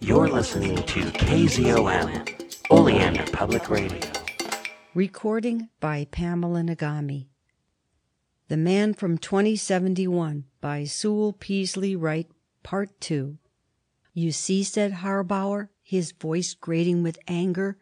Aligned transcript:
You're 0.00 0.28
listening 0.28 0.76
to 0.76 1.00
KZOM, 1.00 2.70
Oleander 2.70 3.24
Public 3.32 3.68
Radio. 3.68 4.00
Recording 4.94 5.68
by 5.80 6.06
Pamela 6.10 6.60
Nagami. 6.60 7.26
The 8.46 8.56
Man 8.56 8.94
from 8.94 9.18
2071 9.18 10.44
by 10.60 10.84
Sewell 10.84 11.32
Peaslee 11.32 11.96
Wright, 11.96 12.28
Part 12.62 13.00
2. 13.00 13.38
You 14.14 14.32
see, 14.32 14.62
said 14.62 14.92
Harbauer, 14.92 15.68
his 15.82 16.12
voice 16.12 16.54
grating 16.54 17.02
with 17.02 17.18
anger, 17.26 17.76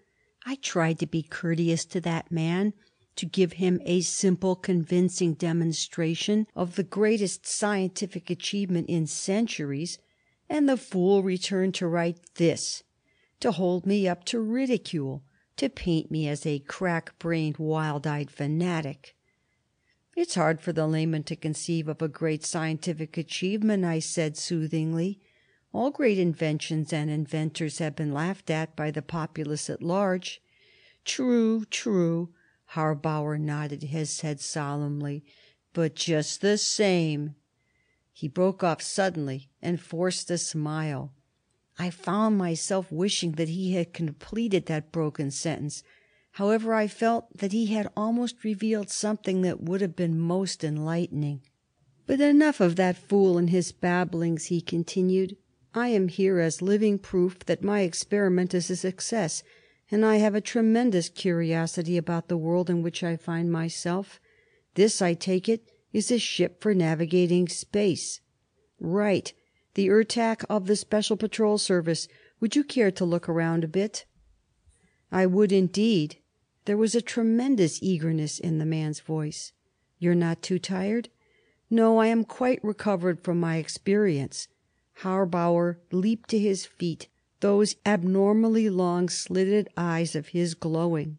I 0.47 0.57
tried 0.57 0.99
to 1.01 1.07
be 1.07 1.23
courteous 1.23 1.85
to 1.87 2.01
that 2.01 2.33
man, 2.33 2.73
to 3.17 3.27
give 3.27 3.55
him 3.55 3.81
a 3.85 4.01
simple, 4.01 4.57
convincing 4.57 5.35
demonstration 5.35 6.47
of 6.57 6.77
the 6.77 6.83
greatest 6.83 7.47
scientific 7.47 8.31
achievement 8.31 8.89
in 8.89 9.07
centuries, 9.07 9.99
and 10.49 10.69
the 10.69 10.77
fool 10.77 11.23
returned 11.23 11.75
to 11.75 11.87
write 11.87 12.35
this, 12.35 12.83
to 13.41 13.53
hold 13.53 13.87
me 13.87 14.07
up 14.07 14.25
to 14.25 14.41
ridicule, 14.41 15.23
to 15.57 15.69
paint 15.69 16.11
me 16.11 16.29
as 16.29 16.47
a 16.47 16.59
crack 16.61 17.19
brained, 17.19 17.57
wild 17.59 18.07
eyed 18.07 18.31
fanatic. 18.31 19.17
It's 20.17 20.35
hard 20.35 20.61
for 20.61 20.73
the 20.73 20.87
layman 20.87 21.25
to 21.25 21.37
conceive 21.37 21.89
of 21.89 22.01
a 22.01 22.09
great 22.09 22.45
scientific 22.45 23.19
achievement, 23.19 23.85
I 23.85 23.99
said 23.99 24.37
soothingly. 24.37 25.21
All 25.73 25.91
great 25.91 26.19
inventions 26.19 26.91
and 26.93 27.11
inventors 27.11 27.79
have 27.79 27.97
been 27.97 28.15
laughed 28.15 28.49
at 28.49 28.75
by 28.75 28.91
the 28.91 29.03
populace 29.03 29.69
at 29.69 29.83
large. 29.83 30.41
True, 31.05 31.67
true. 31.67 32.31
Harbauer 32.73 33.39
nodded 33.39 33.83
his 33.83 34.23
head 34.23 34.41
solemnly. 34.41 35.23
But 35.75 35.95
just 35.95 36.41
the 36.41 36.57
same 36.57 37.35
He 38.19 38.29
broke 38.29 38.65
off 38.65 38.81
suddenly 38.81 39.51
and 39.61 39.79
forced 39.79 40.31
a 40.31 40.39
smile. 40.39 41.13
I 41.79 41.91
found 41.91 42.39
myself 42.39 42.91
wishing 42.91 43.33
that 43.33 43.51
he 43.51 43.75
had 43.75 43.93
completed 43.93 44.65
that 44.67 44.91
broken 44.91 45.31
sentence. 45.31 45.83
However, 46.31 46.73
I 46.73 46.87
felt 46.87 47.37
that 47.37 47.53
he 47.53 47.67
had 47.67 47.93
almost 47.95 48.43
revealed 48.43 48.89
something 48.89 49.43
that 49.43 49.61
would 49.61 49.83
have 49.83 49.95
been 49.95 50.19
most 50.19 50.65
enlightening. 50.65 51.43
"But 52.07 52.23
enough 52.23 52.59
of 52.59 52.77
that 52.77 52.97
fool 52.97 53.37
and 53.37 53.51
his 53.51 53.71
babblings," 53.71 54.47
he 54.47 54.63
continued. 54.63 55.37
"I 55.75 55.89
am 55.89 56.09
here 56.09 56.41
as 56.41 56.63
living 56.63 56.99
proof 56.99 57.41
that 57.41 57.63
my 57.63 57.83
experiment 57.83 58.55
is 58.55 58.71
a 58.71 58.77
success, 58.77 59.43
and 59.91 60.07
I 60.07 60.17
have 60.17 60.35
a 60.35 60.41
tremendous 60.41 61.11
curiosity 61.11 61.99
about 61.99 62.29
the 62.29 62.39
world 62.39 62.71
in 62.71 62.81
which 62.81 63.05
I 63.05 63.19
find 63.19 63.53
myself. 63.53 64.19
This, 64.73 65.03
I 65.03 65.13
take 65.13 65.51
it, 65.51 65.71
is 65.97 66.11
a 66.11 66.19
ship 66.19 66.61
for 66.61 66.75
navigating 66.75 67.49
space." 67.49 68.21
"Right. 68.79 69.33
The 69.73 69.89
Ertak 69.89 70.45
of 70.51 70.67
the 70.67 70.77
Special 70.77 71.17
Patrol 71.17 71.57
Service. 71.57 72.07
Would 72.39 72.55
you 72.55 72.65
care 72.65 72.91
to 72.91 73.05
look 73.07 73.31
around 73.31 73.65
a 73.65 73.69
bit?" 73.69 74.05
"I 75.11 75.25
would, 75.25 75.53
indeed." 75.53 76.19
There 76.67 76.77
was 76.77 76.95
a 76.95 77.01
tremendous 77.01 77.83
eagerness 77.83 78.39
in 78.39 78.59
the 78.59 78.67
man's 78.67 79.01
voice. 79.01 79.53
"You're 79.99 80.15
not 80.15 80.43
too 80.43 80.59
tired?" 80.59 81.09
"No, 81.71 81.97
I 81.97 82.09
am 82.09 82.25
quite 82.25 82.63
recovered 82.63 83.23
from 83.23 83.41
my 83.41 83.57
experience." 83.57 84.49
Harbauer 85.01 85.79
leaped 85.93 86.29
to 86.29 86.39
his 86.39 86.67
feet, 86.67 87.09
those 87.41 87.77
abnormally 87.87 88.69
long, 88.69 89.09
slitted 89.09 89.71
eyes 89.79 90.15
of 90.15 90.29
his 90.29 90.53
glowing. 90.53 91.17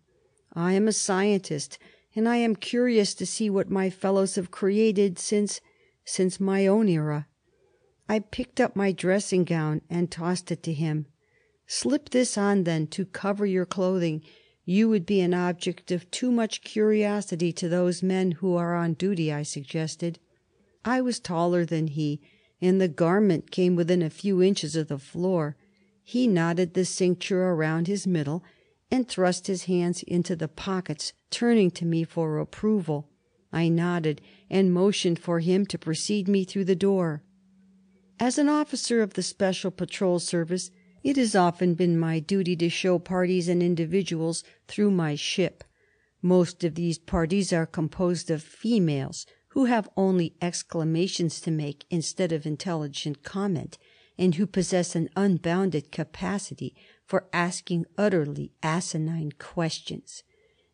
"I 0.53 0.73
am 0.73 0.88
a 0.88 0.94
scientist, 0.94 1.80
and 2.18 2.28
I 2.28 2.38
am 2.38 2.56
curious 2.56 3.14
to 3.14 3.28
see 3.28 3.48
what 3.48 3.70
my 3.70 3.92
fellows 3.92 4.34
have 4.38 4.50
created 4.50 5.20
since 5.20 5.62
since 6.04 6.40
my 6.40 6.66
own 6.66 6.90
era." 6.90 7.28
I 8.10 8.18
picked 8.18 8.60
up 8.60 8.76
my 8.76 8.92
dressing 8.92 9.44
gown 9.44 9.82
and 9.88 10.10
tossed 10.10 10.52
it 10.52 10.64
to 10.64 10.73
him. 10.73 11.06
"Slip 11.68 12.10
this 12.10 12.36
on, 12.36 12.64
then, 12.64 12.88
to 12.88 13.06
cover 13.06 13.45
your 13.45 13.68
clothing. 13.68 14.23
You 14.66 14.90
would 14.90 15.06
be 15.06 15.20
an 15.20 15.36
object 15.36 15.92
of 15.92 16.10
too 16.10 16.32
much 16.32 16.64
curiosity 16.64 17.54
to 17.54 17.70
those 17.70 18.02
men 18.02 18.32
who 18.32 18.56
are 18.56 18.73
on 18.73 18.95
duty," 18.95 19.32
I 19.32 19.44
suggested. 19.44 20.17
I 20.83 21.02
was 21.02 21.20
taller 21.20 21.66
than 21.66 21.86
he, 21.86 22.20
and 22.60 22.82
the 22.82 22.88
garment 22.88 23.52
came 23.52 23.76
within 23.76 24.02
a 24.02 24.10
few 24.10 24.42
inches 24.42 24.76
of 24.76 24.88
the 24.88 24.98
floor. 24.98 25.56
He 26.04 26.26
knotted 26.26 26.73
the 26.73 26.83
cincture 26.83 27.44
around 27.44 27.86
his 27.86 28.08
middle 28.08 28.44
and 28.89 29.08
thrust 29.08 29.48
his 29.48 29.64
hands 29.65 30.03
into 30.03 30.36
the 30.36 30.48
pockets, 30.48 31.14
turning 31.30 31.71
to 31.71 31.86
me 31.86 32.03
for 32.03 32.39
approval. 32.39 33.09
I 33.52 33.70
nodded 33.70 34.21
and 34.49 34.73
motioned 34.73 35.20
for 35.20 35.39
him 35.39 35.65
to 35.67 35.77
precede 35.77 36.27
me 36.27 36.43
through 36.43 36.65
the 36.65 36.75
door. 36.75 37.23
As 38.20 38.37
an 38.37 38.49
officer 38.49 39.02
of 39.02 39.14
the 39.14 39.23
Special 39.23 39.71
Patrol 39.71 40.20
Service 40.20 40.71
it 41.03 41.15
has 41.15 41.36
often 41.36 41.73
been 41.73 41.97
my 41.97 42.20
duty 42.20 42.55
to 42.58 42.70
show 42.70 42.99
parties 42.99 43.47
and 43.47 43.64
individuals 43.64 44.43
through 44.67 44.92
my 44.92 45.15
ship. 45.15 45.64
Most 46.21 46.64
of 46.64 46.76
these 46.76 46.97
parties 46.97 47.53
are 47.53 47.65
composed 47.65 48.30
of 48.30 48.43
females 48.43 49.26
who 49.49 49.65
have 49.65 49.89
only 49.95 50.36
exclamations 50.42 51.39
to 51.42 51.52
make 51.52 51.86
instead 51.89 52.31
of 52.31 52.45
intelligent 52.45 53.23
comment, 53.23 53.77
and 54.17 54.36
who 54.36 54.45
possess 54.45 54.95
an 54.95 55.09
unbounded 55.15 55.92
capacity 55.92 56.76
for 57.08 57.28
asking 57.32 57.86
utterly 57.98 58.52
asinine 58.62 59.32
questions. 59.40 60.23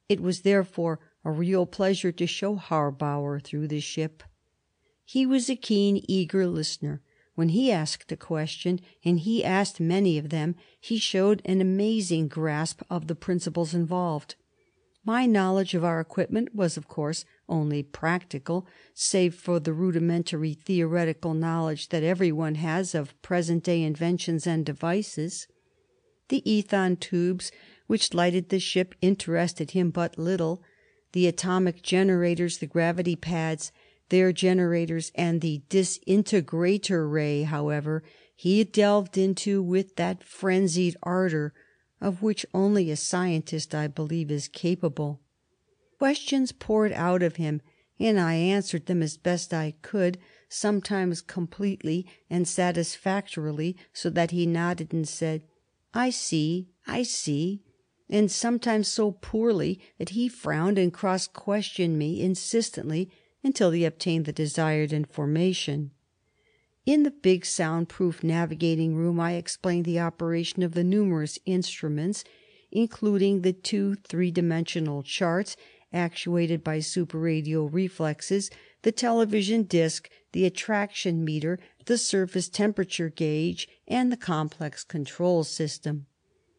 It 0.09 0.19
was 0.19 0.41
therefore 0.41 0.99
a 1.23 1.31
real 1.31 1.65
pleasure 1.65 2.11
to 2.11 2.27
show 2.27 2.57
Harbauer 2.57 3.41
through 3.41 3.67
the 3.67 3.79
ship. 3.79 4.23
He 5.05 5.25
was 5.25 5.49
a 5.49 5.55
keen, 5.55 6.03
eager 6.07 6.47
listener. 6.47 7.01
When 7.35 7.49
he 7.49 7.71
asked 7.71 8.11
a 8.11 8.17
question, 8.17 8.79
and 9.03 9.19
he 9.19 9.43
asked 9.43 9.79
many 9.79 10.17
of 10.17 10.29
them, 10.29 10.55
he 10.79 10.97
showed 10.97 11.41
an 11.45 11.61
amazing 11.61 12.27
grasp 12.27 12.81
of 12.89 13.07
the 13.07 13.15
principles 13.15 13.73
involved. 13.73 14.35
My 15.05 15.25
knowledge 15.25 15.73
of 15.73 15.83
our 15.83 15.99
equipment 15.99 16.55
was, 16.55 16.77
of 16.77 16.87
course, 16.87 17.25
only 17.49 17.83
practical, 17.83 18.65
save 18.93 19.35
for 19.35 19.59
the 19.59 19.73
rudimentary 19.73 20.53
theoretical 20.53 21.33
knowledge 21.33 21.89
that 21.89 22.03
every 22.03 22.31
one 22.31 22.55
has 22.55 22.95
of 22.95 23.19
present 23.21 23.63
day 23.63 23.81
inventions 23.81 24.47
and 24.47 24.65
devices. 24.65 25.47
The 26.29 26.41
ethon 26.45 26.99
tubes 26.99 27.51
which 27.87 28.13
lighted 28.13 28.49
the 28.49 28.59
ship 28.59 28.95
interested 29.01 29.71
him 29.71 29.89
but 29.89 30.17
little. 30.17 30.63
The 31.11 31.27
atomic 31.27 31.81
generators, 31.81 32.57
the 32.57 32.67
gravity 32.67 33.15
pads, 33.15 33.71
their 34.09 34.31
generators, 34.31 35.11
and 35.15 35.41
the 35.41 35.63
disintegrator 35.69 37.07
ray, 37.07 37.43
however, 37.43 38.03
he 38.35 38.63
delved 38.63 39.17
into 39.17 39.61
with 39.61 39.95
that 39.95 40.23
frenzied 40.23 40.95
ardor 41.03 41.53
of 42.03 42.21
which 42.21 42.45
only 42.53 42.91
a 42.91 42.97
scientist, 42.97 43.73
I 43.73 43.87
believe, 43.87 44.29
is 44.29 44.49
capable. 44.49 45.21
Questions 45.97 46.51
poured 46.51 46.91
out 46.91 47.23
of 47.23 47.37
him, 47.37 47.61
and 47.97 48.19
I 48.19 48.33
answered 48.33 48.87
them 48.87 49.01
as 49.01 49.15
best 49.15 49.53
I 49.53 49.75
could, 49.81 50.17
sometimes 50.49 51.21
completely 51.21 52.05
and 52.29 52.45
satisfactorily, 52.45 53.77
so 53.93 54.09
that 54.09 54.31
he 54.31 54.45
nodded 54.45 54.91
and 54.91 55.07
said, 55.07 55.43
"I 55.93 56.09
see, 56.09 56.69
I 56.87 57.03
see," 57.03 57.61
and 58.09 58.31
sometimes 58.31 58.87
so 58.87 59.11
poorly 59.11 59.79
that 59.97 60.09
he 60.09 60.27
frowned 60.27 60.77
and 60.77 60.93
cross 60.93 61.27
questioned 61.27 61.97
me 61.99 62.21
insistently 62.21 63.09
until 63.43 63.71
he 63.71 63.85
obtained 63.85 64.25
the 64.25 64.33
desired 64.33 64.91
information. 64.91 65.91
In 66.85 67.03
the 67.03 67.11
big 67.11 67.45
sound 67.45 67.89
proof 67.89 68.23
navigating 68.23 68.95
room 68.95 69.19
I 69.19 69.33
explained 69.33 69.85
the 69.85 69.99
operation 69.99 70.63
of 70.63 70.73
the 70.73 70.83
numerous 70.83 71.39
instruments, 71.45 72.23
including 72.71 73.41
the 73.41 73.53
two 73.53 73.95
three 73.95 74.31
dimensional 74.31 75.03
charts 75.03 75.55
actuated 75.93 76.63
by 76.63 76.79
superradio 76.79 77.71
reflexes, 77.71 78.49
the 78.81 78.91
television 78.91 79.63
disc, 79.63 80.09
the 80.31 80.45
attraction 80.45 81.23
meter, 81.23 81.59
the 81.85 81.97
surface 81.97 82.49
temperature 82.49 83.09
gauge, 83.09 83.67
and 83.87 84.11
the 84.11 84.17
complex 84.17 84.83
control 84.83 85.43
system. 85.43 86.05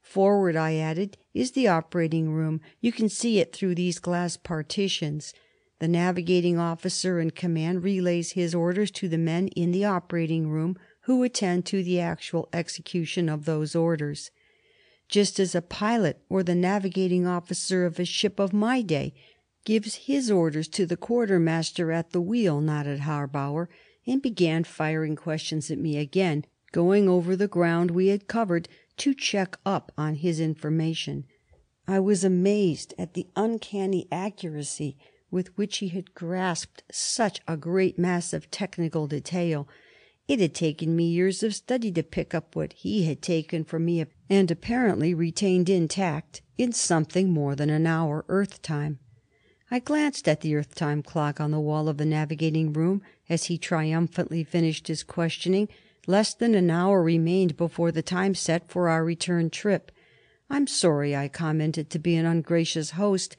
Forward, 0.00 0.54
I 0.54 0.74
added, 0.74 1.16
is 1.32 1.52
the 1.52 1.68
operating 1.68 2.30
room. 2.30 2.60
You 2.80 2.92
can 2.92 3.08
see 3.08 3.40
it 3.40 3.54
through 3.54 3.74
these 3.74 3.98
glass 3.98 4.36
partitions. 4.36 5.32
The 5.80 5.88
navigating 5.88 6.58
officer 6.58 7.18
in 7.20 7.30
command 7.30 7.82
relays 7.82 8.32
his 8.32 8.54
orders 8.54 8.90
to 8.92 9.08
the 9.08 9.18
men 9.18 9.48
in 9.48 9.72
the 9.72 9.84
operating 9.84 10.48
room, 10.48 10.78
who 11.02 11.22
attend 11.22 11.66
to 11.66 11.82
the 11.82 12.00
actual 12.00 12.48
execution 12.52 13.28
of 13.28 13.44
those 13.44 13.74
orders. 13.74 14.30
Just 15.08 15.38
as 15.38 15.54
a 15.54 15.62
pilot 15.62 16.20
or 16.28 16.42
the 16.42 16.54
navigating 16.54 17.26
officer 17.26 17.84
of 17.84 17.98
a 17.98 18.04
ship 18.04 18.38
of 18.38 18.52
my 18.52 18.82
day 18.82 19.14
gives 19.64 19.94
his 19.94 20.30
orders 20.30 20.68
to 20.68 20.86
the 20.86 20.96
quartermaster 20.96 21.92
at 21.92 22.10
the 22.10 22.20
wheel, 22.20 22.60
nodded 22.60 23.00
Harbauer, 23.00 23.68
and 24.06 24.22
began 24.22 24.64
firing 24.64 25.16
questions 25.16 25.70
at 25.70 25.78
me 25.78 25.96
again, 25.96 26.44
going 26.72 27.08
over 27.08 27.36
the 27.36 27.48
ground 27.48 27.90
we 27.90 28.08
had 28.08 28.28
covered 28.28 28.68
to 28.96 29.14
check 29.14 29.58
up 29.64 29.92
on 29.96 30.16
his 30.16 30.40
information. 30.40 31.24
I 31.86 32.00
was 32.00 32.24
amazed 32.24 32.94
at 32.98 33.14
the 33.14 33.26
uncanny 33.36 34.08
accuracy 34.10 34.96
with 35.34 35.58
which 35.58 35.78
he 35.78 35.88
had 35.88 36.14
grasped 36.14 36.84
such 36.92 37.40
a 37.48 37.56
great 37.56 37.98
mass 37.98 38.32
of 38.32 38.50
technical 38.52 39.08
detail, 39.08 39.68
It 40.28 40.40
had 40.40 40.54
taken 40.54 40.96
me 40.96 41.08
years 41.08 41.42
of 41.42 41.54
study 41.54 41.90
to 41.92 42.02
pick 42.02 42.34
up 42.34 42.54
what 42.54 42.72
he 42.72 43.04
had 43.04 43.20
taken 43.20 43.64
from 43.64 43.84
me 43.84 44.06
and 44.30 44.50
apparently 44.50 45.12
retained 45.12 45.68
intact 45.68 46.40
in 46.56 46.72
something 46.72 47.30
more 47.30 47.56
than 47.56 47.68
an 47.68 47.86
hour, 47.86 48.24
Earth 48.28 48.62
time. 48.62 49.00
I 49.70 49.80
glanced 49.80 50.28
at 50.28 50.40
the 50.40 50.54
Earth 50.54 50.74
time 50.76 51.02
clock 51.02 51.40
on 51.40 51.50
the 51.50 51.60
wall 51.60 51.88
of 51.88 51.98
the 51.98 52.06
navigating 52.06 52.72
room 52.72 53.02
as 53.28 53.44
he 53.44 53.58
triumphantly 53.58 54.44
finished 54.44 54.88
his 54.88 55.02
questioning. 55.02 55.68
Less 56.06 56.34
than 56.34 56.54
an 56.54 56.70
hour 56.70 57.02
remained 57.02 57.56
before 57.56 57.90
the 57.90 58.02
time 58.02 58.34
set 58.34 58.68
for 58.68 58.88
our 58.88 59.04
return 59.04 59.48
trip. 59.48 59.90
"I'm 60.50 60.66
sorry," 60.66 61.16
I 61.16 61.28
commented, 61.28 61.88
"to 61.90 61.98
be 61.98 62.16
an 62.16 62.26
ungracious 62.26 62.90
host, 62.90 63.36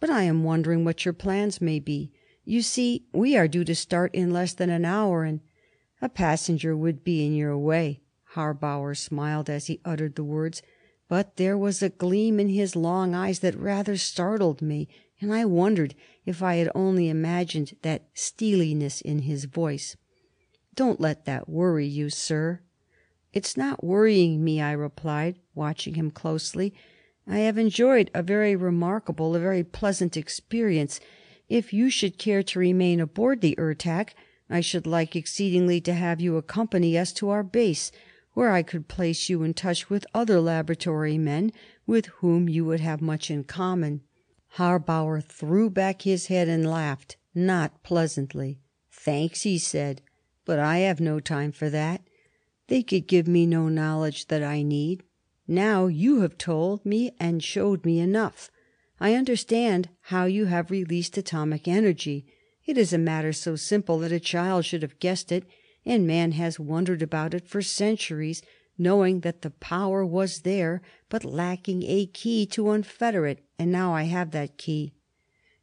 but 0.00 0.10
I 0.10 0.24
am 0.24 0.42
wondering 0.42 0.84
what 0.84 1.04
your 1.04 1.14
plans 1.14 1.60
may 1.60 1.78
be. 1.78 2.10
You 2.44 2.62
see, 2.62 3.06
we 3.12 3.36
are 3.36 3.46
due 3.46 3.64
to 3.64 3.74
start 3.74 4.14
in 4.14 4.32
less 4.32 4.54
than 4.54 4.70
an 4.70 4.84
hour, 4.84 5.24
and" 5.24 5.40
"A 6.02 6.08
passenger 6.08 6.76
would 6.76 7.04
be 7.04 7.24
in 7.24 7.34
your 7.34 7.56
way." 7.56 8.00
Harbauer 8.34 8.96
smiled 8.96 9.48
as 9.48 9.66
he 9.66 9.80
uttered 9.84 10.16
the 10.16 10.24
words, 10.24 10.62
but 11.08 11.36
there 11.36 11.56
was 11.56 11.82
a 11.82 11.88
gleam 11.88 12.40
in 12.40 12.48
his 12.48 12.74
long 12.76 13.14
eyes 13.14 13.38
that 13.40 13.56
rather 13.58 13.96
startled 13.96 14.60
me, 14.60 14.88
and 15.20 15.32
I 15.32 15.44
wondered 15.44 15.94
if 16.24 16.42
I 16.42 16.56
had 16.56 16.70
only 16.74 17.08
imagined 17.08 17.76
that 17.82 18.08
steeliness 18.14 19.00
in 19.00 19.20
his 19.20 19.44
voice. 19.44 19.96
"Don't 20.74 21.00
let 21.00 21.24
that 21.24 21.48
worry 21.48 21.86
you, 21.86 22.10
sir." 22.10 22.60
"It's 23.32 23.56
not 23.56 23.82
worrying 23.82 24.44
me," 24.44 24.60
I 24.60 24.72
replied, 24.72 25.38
watching 25.54 25.94
him 25.94 26.10
closely. 26.10 26.72
"I 27.26 27.40
have 27.40 27.58
enjoyed 27.58 28.10
a 28.14 28.22
very 28.22 28.54
remarkable, 28.56 29.34
a 29.34 29.40
very 29.40 29.64
pleasant 29.64 30.16
experience. 30.16 31.00
If 31.48 31.72
you 31.72 31.90
should 31.90 32.16
care 32.16 32.42
to 32.44 32.58
remain 32.58 33.00
aboard 33.00 33.40
the 33.40 33.54
Ertak, 33.58 34.14
I 34.48 34.60
should 34.60 34.86
like 34.86 35.14
exceedingly 35.14 35.80
to 35.82 35.92
have 35.92 36.20
you 36.20 36.36
accompany 36.36 36.96
us 36.96 37.12
to 37.14 37.28
our 37.28 37.42
base, 37.42 37.90
where 38.32 38.50
I 38.50 38.62
could 38.62 38.88
place 38.88 39.28
you 39.28 39.42
in 39.42 39.52
touch 39.52 39.90
with 39.90 40.06
other 40.14 40.40
laboratory 40.40 41.18
men 41.18 41.52
with 41.86 42.06
whom 42.06 42.48
you 42.48 42.64
would 42.64 42.80
have 42.80 43.00
much 43.02 43.30
in 43.30 43.44
common." 43.44 44.02
Harbauer 44.56 45.20
threw 45.20 45.70
back 45.70 46.02
his 46.02 46.26
head 46.26 46.48
and 46.48 46.68
laughed, 46.68 47.16
not 47.34 47.82
pleasantly. 47.82 48.58
"Thanks," 48.90 49.42
he 49.42 49.58
said, 49.58 50.02
"but 50.44 50.58
I 50.58 50.78
have 50.78 51.00
no 51.00 51.20
time 51.20 51.52
for 51.52 51.68
that. 51.70 52.02
They 52.68 52.82
could 52.82 53.06
give 53.06 53.28
me 53.28 53.46
no 53.46 53.68
knowledge 53.68 54.26
that 54.28 54.42
I 54.42 54.62
need. 54.62 55.02
Now 55.46 55.86
you 55.86 56.20
have 56.20 56.36
told 56.36 56.84
me 56.84 57.12
and 57.18 57.42
showed 57.42 57.84
me 57.84 58.00
enough. 58.00 58.50
I 59.00 59.14
understand 59.14 59.88
how 60.02 60.24
you 60.24 60.46
have 60.46 60.70
released 60.70 61.16
atomic 61.16 61.68
energy. 61.68 62.26
It 62.66 62.76
is 62.76 62.92
a 62.92 62.98
matter 62.98 63.32
so 63.32 63.56
simple 63.56 63.98
that 64.00 64.12
a 64.12 64.20
child 64.20 64.64
should 64.64 64.82
have 64.82 64.98
guessed 64.98 65.30
it, 65.32 65.44
and 65.86 66.06
man 66.06 66.32
has 66.32 66.60
wondered 66.60 67.00
about 67.00 67.32
it 67.32 67.46
for 67.48 67.62
centuries, 67.62 68.42
knowing 68.78 69.20
that 69.20 69.42
the 69.42 69.50
power 69.50 70.06
was 70.06 70.42
there, 70.42 70.80
but 71.08 71.24
lacking 71.24 71.82
a 71.82 72.06
key 72.06 72.46
to 72.46 72.70
unfetter 72.70 73.26
it, 73.26 73.44
and 73.58 73.72
now 73.72 73.92
I 73.92 74.04
have 74.04 74.30
that 74.30 74.56
key." 74.56 74.92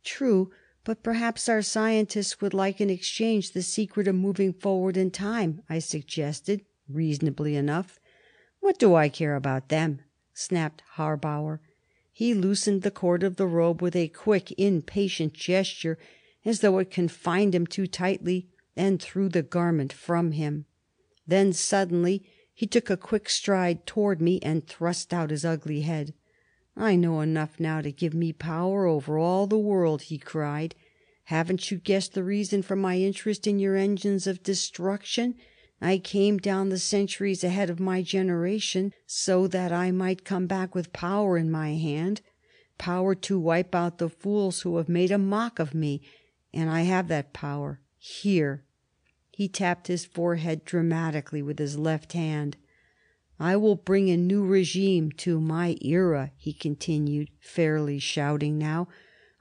"True, 0.04 0.52
but 0.84 1.02
perhaps 1.02 1.48
our 1.48 1.62
scientists 1.62 2.42
would 2.42 2.54
like 2.54 2.82
in 2.82 2.90
exchange 2.90 3.52
the 3.52 3.64
secret 3.64 4.08
of 4.08 4.16
moving 4.16 4.52
forward 4.52 4.98
in 4.98 5.12
time," 5.12 5.62
I 5.70 5.80
suggested, 5.80 6.66
reasonably 6.90 7.56
enough. 7.56 8.00
"What 8.60 8.78
do 8.78 8.94
I 8.96 9.08
care 9.10 9.36
about 9.36 9.70
them?" 9.70 10.02
snapped 10.34 10.84
Harbauer. 10.96 11.62
He 12.12 12.34
loosened 12.34 12.82
the 12.82 12.92
cord 12.92 13.24
of 13.24 13.38
the 13.38 13.48
robe 13.48 13.82
with 13.82 13.96
a 13.96 14.10
quick, 14.10 14.52
impatient 14.60 15.34
gesture, 15.34 15.98
as 16.44 16.60
though 16.60 16.80
it 16.80 16.92
confined 16.92 17.56
him 17.56 17.66
too 17.66 17.88
tightly, 17.88 18.50
and 18.76 19.02
threw 19.02 19.30
the 19.30 19.42
garment 19.42 19.94
from 19.94 20.34
him. 20.34 20.66
Then 21.26 21.54
suddenly 21.54 22.24
he 22.56 22.66
took 22.66 22.90
a 22.90 22.98
quick 22.98 23.30
stride 23.30 23.86
toward 23.86 24.20
me 24.20 24.40
and 24.42 24.66
thrust 24.66 25.14
out 25.14 25.30
his 25.30 25.46
ugly 25.46 25.82
head. 25.82 26.14
"I 26.76 26.96
know 26.96 27.22
enough 27.22 27.60
now 27.60 27.82
to 27.82 27.92
give 27.92 28.14
me 28.14 28.34
power 28.34 28.88
over 28.88 29.20
all 29.20 29.46
the 29.46 29.60
world!" 29.60 30.04
he 30.04 30.18
cried. 30.18 30.74
"Haven't 31.26 31.70
you 31.70 31.78
guessed 31.78 32.14
the 32.14 32.24
reason 32.24 32.62
for 32.62 32.76
my 32.76 32.98
interest 32.98 33.46
in 33.46 33.60
your 33.60 33.76
engines 33.76 34.26
of 34.26 34.42
destruction? 34.42 35.36
I 35.82 35.98
came 35.98 36.38
down 36.38 36.70
the 36.70 36.80
centuries 36.80 37.44
ahead 37.44 37.70
of 37.70 37.80
my 37.80 38.02
generation 38.02 38.94
so 39.06 39.46
that 39.48 39.72
I 39.72 39.92
might 39.92 40.26
come 40.26 40.48
back 40.48 40.74
with 40.74 40.94
power 40.94 41.38
in 41.38 41.52
my 41.52 41.76
hand 41.76 42.22
power 42.78 43.16
to 43.16 43.40
wipe 43.40 43.74
out 43.74 43.98
the 43.98 44.10
fools 44.10 44.62
who 44.62 44.78
have 44.78 44.90
made 44.90 45.12
a 45.12 45.18
mock 45.18 45.60
of 45.60 45.74
me. 45.74 46.02
And 46.54 46.70
I 46.70 46.82
have 46.82 47.08
that 47.08 47.34
power 47.34 47.82
here." 47.98 48.65
He 49.38 49.50
tapped 49.50 49.88
his 49.88 50.06
forehead 50.06 50.64
dramatically 50.64 51.42
with 51.42 51.60
his 51.60 51.78
left 51.78 52.14
hand. 52.14 52.56
"I 53.38 53.58
will 53.58 53.76
bring 53.76 54.10
a 54.10 54.16
new 54.16 54.46
regime 54.46 55.12
to 55.18 55.42
my 55.42 55.76
era," 55.82 56.32
he 56.38 56.54
continued, 56.54 57.30
fairly 57.42 58.00
shouting 58.00 58.58
now. 58.58 58.88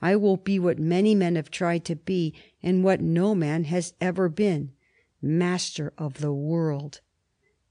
"I 0.02 0.16
will 0.16 0.36
be 0.36 0.58
what 0.58 0.80
many 0.80 1.14
men 1.14 1.36
have 1.36 1.48
tried 1.48 1.84
to 1.84 1.94
be, 1.94 2.34
and 2.60 2.82
what 2.82 3.00
no 3.00 3.36
man 3.36 3.62
has 3.70 3.94
ever 4.00 4.28
been 4.28 4.72
master 5.22 5.92
of 5.96 6.14
the 6.14 6.32
world. 6.34 7.00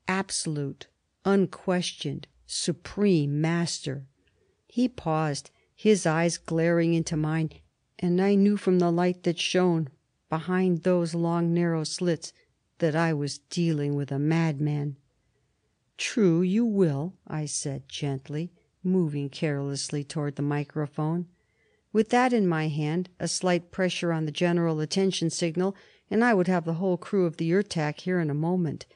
Absolute, 0.08 0.88
unquestioned, 1.26 2.28
supreme 2.48 3.42
master." 3.42 4.08
He 4.66 4.88
paused, 4.88 5.52
his 5.76 6.06
eyes 6.06 6.38
glaring 6.38 6.94
into 6.94 7.18
mine, 7.18 7.50
and 8.00 8.22
I 8.22 8.36
knew 8.36 8.56
from 8.56 8.80
the 8.80 8.94
light 8.94 9.24
that 9.24 9.40
shone 9.40 9.90
behind 10.34 10.82
those 10.82 11.14
long, 11.14 11.54
narrow 11.54 11.84
slits 11.84 12.34
that 12.80 12.96
I 12.96 13.14
was 13.14 13.38
dealing 13.52 13.96
with 13.96 14.12
a 14.12 14.18
madman. 14.18 14.98
"True, 15.96 16.42
you 16.42 16.66
will," 16.66 17.14
I 17.28 17.46
said 17.46 17.88
gently, 17.88 18.52
moving 18.84 19.30
carelessly 19.30 20.04
toward 20.04 20.36
the 20.36 20.42
microphone. 20.42 21.28
With 21.92 22.10
that 22.10 22.34
in 22.34 22.48
my 22.48 22.68
hand, 22.68 23.12
a 23.20 23.28
slight 23.28 23.70
pressure 23.70 24.12
on 24.12 24.26
the 24.26 24.32
general 24.32 24.80
attention 24.80 25.30
signal, 25.30 25.76
and 26.10 26.24
I 26.24 26.34
would 26.34 26.48
have 26.48 26.66
the 26.66 26.80
whole 26.82 26.98
crew 26.98 27.28
of 27.28 27.38
the 27.38 27.52
Ertak 27.52 28.00
here 28.00 28.20
in 28.20 28.32
a 28.32 28.34
moment. 28.34 28.88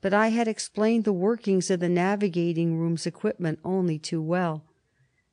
But 0.00 0.12
I 0.12 0.30
had 0.30 0.48
explained 0.48 1.04
the 1.04 1.12
workings 1.12 1.70
of 1.70 1.78
the 1.78 1.88
navigating 1.88 2.76
room's 2.76 3.06
equipment 3.06 3.60
only 3.64 4.00
too 4.00 4.20
well. 4.20 4.64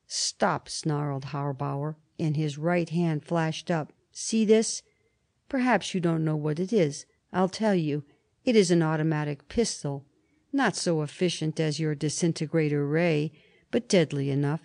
"Stop!" 0.06 0.70
snarled 0.70 1.26
Harbauer, 1.34 1.96
and 2.20 2.38
his 2.38 2.60
right 2.60 2.90
hand 2.90 3.26
flashed 3.26 3.72
up. 3.72 3.92
"See 4.12 4.46
this? 4.46 4.84
Perhaps 5.50 5.94
you 5.94 6.02
don't 6.02 6.26
know 6.26 6.36
what 6.36 6.60
it 6.60 6.74
is. 6.74 7.06
I'll 7.32 7.50
tell 7.50 7.76
you. 7.76 8.04
It 8.44 8.56
is 8.56 8.72
an 8.72 8.82
automatic 8.82 9.48
pistol. 9.50 10.06
Not 10.54 10.76
so 10.76 11.02
efficient 11.02 11.60
as 11.60 11.80
your 11.80 11.96
disintegrator 11.96 12.86
ray, 12.86 13.32
but 13.72 13.90
deadly 13.90 14.30
enough. 14.30 14.62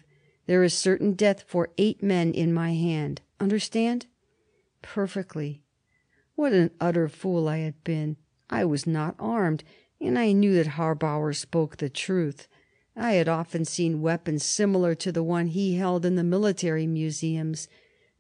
There 0.47 0.63
is 0.63 0.75
certain 0.75 1.13
death 1.13 1.45
for 1.47 1.71
eight 1.79 2.03
men 2.03 2.33
in 2.33 2.53
my 2.53 2.75
hand. 2.75 3.23
Understand?" 3.39 4.07
"Perfectly." 4.83 5.63
What 6.35 6.53
an 6.53 6.71
utter 6.81 7.09
fool 7.09 7.49
I 7.49 7.59
had 7.59 7.83
been! 7.85 8.17
I 8.51 8.65
was 8.65 8.87
not 8.87 9.15
armed, 9.19 9.65
and 10.01 10.19
I 10.19 10.33
knew 10.33 10.55
that 10.55 10.75
Harbauer 10.79 11.33
spoke 11.33 11.77
the 11.77 11.89
truth. 11.89 12.49
I 12.97 13.13
had 13.13 13.29
often 13.29 13.65
seen 13.65 14.03
weapons 14.03 14.45
similar 14.45 14.95
to 14.97 15.13
the 15.13 15.23
one 15.23 15.47
he 15.49 15.77
held 15.77 16.05
in 16.05 16.17
the 16.17 16.25
military 16.25 16.87
museums. 16.87 17.69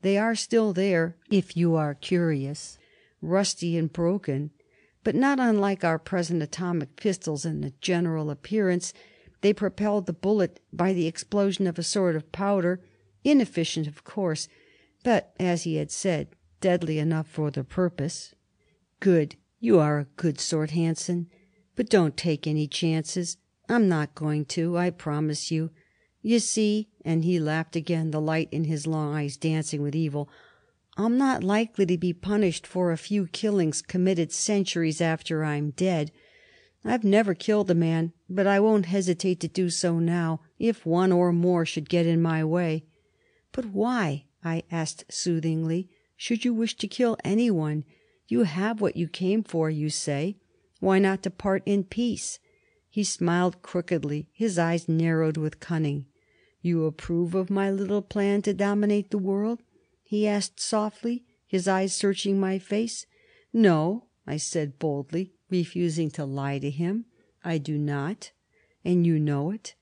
They 0.02 0.18
are 0.18 0.34
still 0.34 0.72
there, 0.72 1.16
if 1.30 1.56
you 1.56 1.74
are 1.76 1.94
curious, 1.94 2.78
rusty 3.20 3.76
and 3.78 3.92
broken, 3.92 4.50
but 5.04 5.14
not 5.14 5.40
unlike 5.40 5.84
our 5.84 5.98
present 5.98 6.42
atomic 6.42 6.96
pistols 6.96 7.44
in 7.44 7.60
the 7.60 7.72
general 7.80 8.30
appearance. 8.30 8.92
They 9.40 9.52
propelled 9.52 10.06
the 10.06 10.12
bullet 10.12 10.60
by 10.72 10.92
the 10.92 11.06
explosion 11.06 11.66
of 11.66 11.78
a 11.78 11.82
sort 11.82 12.14
of 12.14 12.30
powder, 12.30 12.80
inefficient, 13.24 13.86
of 13.86 14.04
course, 14.04 14.48
but, 15.04 15.34
as 15.40 15.62
he 15.62 15.76
had 15.76 15.90
said, 15.90 16.28
deadly 16.60 16.98
enough 16.98 17.26
for 17.26 17.50
the 17.50 17.64
purpose. 17.64 18.34
"Good! 19.00 19.36
You 19.58 19.78
are 19.78 20.00
a 20.00 20.04
good 20.16 20.38
sort, 20.40 20.70
Hanson. 20.72 21.28
But 21.74 21.88
don't 21.88 22.16
take 22.16 22.46
any 22.46 22.66
chances. 22.66 23.36
I'm 23.68 23.88
not 23.88 24.14
going 24.14 24.44
to, 24.46 24.76
I 24.76 24.90
promise 24.90 25.50
you. 25.50 25.70
You 26.24 26.38
see," 26.38 26.88
and 27.04 27.24
he 27.24 27.40
laughed 27.40 27.74
again, 27.74 28.12
the 28.12 28.20
light 28.20 28.48
in 28.52 28.64
his 28.64 28.86
long 28.86 29.12
eyes 29.12 29.36
dancing 29.36 29.82
with 29.82 29.96
evil, 29.96 30.28
"I'm 30.96 31.18
not 31.18 31.42
likely 31.42 31.84
to 31.86 31.98
be 31.98 32.12
punished 32.12 32.64
for 32.64 32.92
a 32.92 32.96
few 32.96 33.26
killings 33.26 33.82
committed 33.82 34.30
centuries 34.30 35.00
after 35.00 35.42
I'm 35.42 35.70
dead. 35.70 36.12
I've 36.84 37.02
never 37.02 37.34
killed 37.34 37.72
a 37.72 37.74
man, 37.74 38.12
but 38.30 38.46
I 38.46 38.60
won't 38.60 38.86
hesitate 38.86 39.40
to 39.40 39.48
do 39.48 39.68
so 39.68 39.98
now, 39.98 40.40
if 40.60 40.86
one 40.86 41.10
or 41.10 41.32
more 41.32 41.66
should 41.66 41.88
get 41.88 42.06
in 42.06 42.22
my 42.22 42.44
way." 42.44 42.84
"But 43.50 43.66
why," 43.66 44.26
I 44.44 44.62
asked 44.70 45.12
soothingly, 45.12 45.88
"should 46.16 46.44
you 46.44 46.54
wish 46.54 46.76
to 46.76 46.86
kill 46.86 47.16
anyone? 47.24 47.84
You 48.28 48.44
have 48.44 48.80
what 48.80 48.96
you 48.96 49.08
came 49.08 49.42
for, 49.42 49.70
you 49.70 49.90
say. 49.90 50.36
Why 50.78 51.00
not 51.00 51.22
depart 51.22 51.64
in 51.66 51.82
peace?" 51.82 52.38
He 52.88 53.02
smiled 53.02 53.60
crookedly, 53.62 54.28
his 54.32 54.56
eyes 54.56 54.88
narrowed 54.88 55.36
with 55.36 55.58
cunning. 55.58 56.06
"You 56.64 56.84
approve 56.84 57.34
of 57.34 57.50
my 57.50 57.72
little 57.72 58.02
plan 58.02 58.40
to 58.42 58.54
dominate 58.54 59.10
the 59.10 59.18
world?" 59.18 59.64
he 60.04 60.28
asked 60.28 60.60
softly, 60.60 61.24
his 61.44 61.66
eyes 61.66 61.92
searching 61.92 62.38
my 62.38 62.60
face. 62.60 63.04
"No," 63.52 64.04
I 64.28 64.36
said 64.36 64.78
boldly, 64.78 65.32
refusing 65.50 66.08
to 66.12 66.24
lie 66.24 66.60
to 66.60 66.70
him. 66.70 67.06
"I 67.42 67.58
do 67.58 67.76
not, 67.78 68.30
and 68.84 69.04
you 69.04 69.18
know 69.18 69.50
it." 69.50 69.74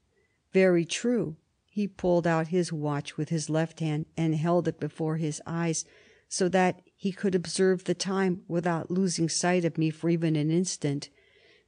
"Very 0.55 0.87
true." 0.87 1.37
He 1.69 1.87
pulled 1.87 2.27
out 2.27 2.49
his 2.49 2.73
watch 2.73 3.19
with 3.19 3.29
his 3.29 3.51
left 3.51 3.81
hand 3.81 4.07
and 4.17 4.35
held 4.35 4.67
it 4.67 4.81
before 4.81 5.19
his 5.19 5.43
eyes, 5.45 5.85
so 6.31 6.49
that 6.49 6.81
he 6.97 7.13
could 7.13 7.35
observe 7.35 7.85
the 7.85 7.93
time 7.95 8.43
without 8.49 8.91
losing 8.91 9.29
sight 9.29 9.67
of 9.67 9.77
me 9.77 9.91
for 9.91 10.09
even 10.09 10.35
an 10.35 10.51
instant. 10.51 11.11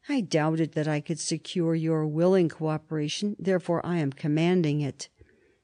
"I 0.09 0.21
doubted 0.21 0.73
that 0.73 0.89
I 0.89 1.01
could 1.01 1.21
secure 1.21 1.75
your 1.75 2.07
willing 2.07 2.49
cooperation, 2.49 3.37
therefore 3.39 3.85
I 3.87 3.99
am 3.99 4.13
commanding 4.13 4.81
it. 4.81 5.09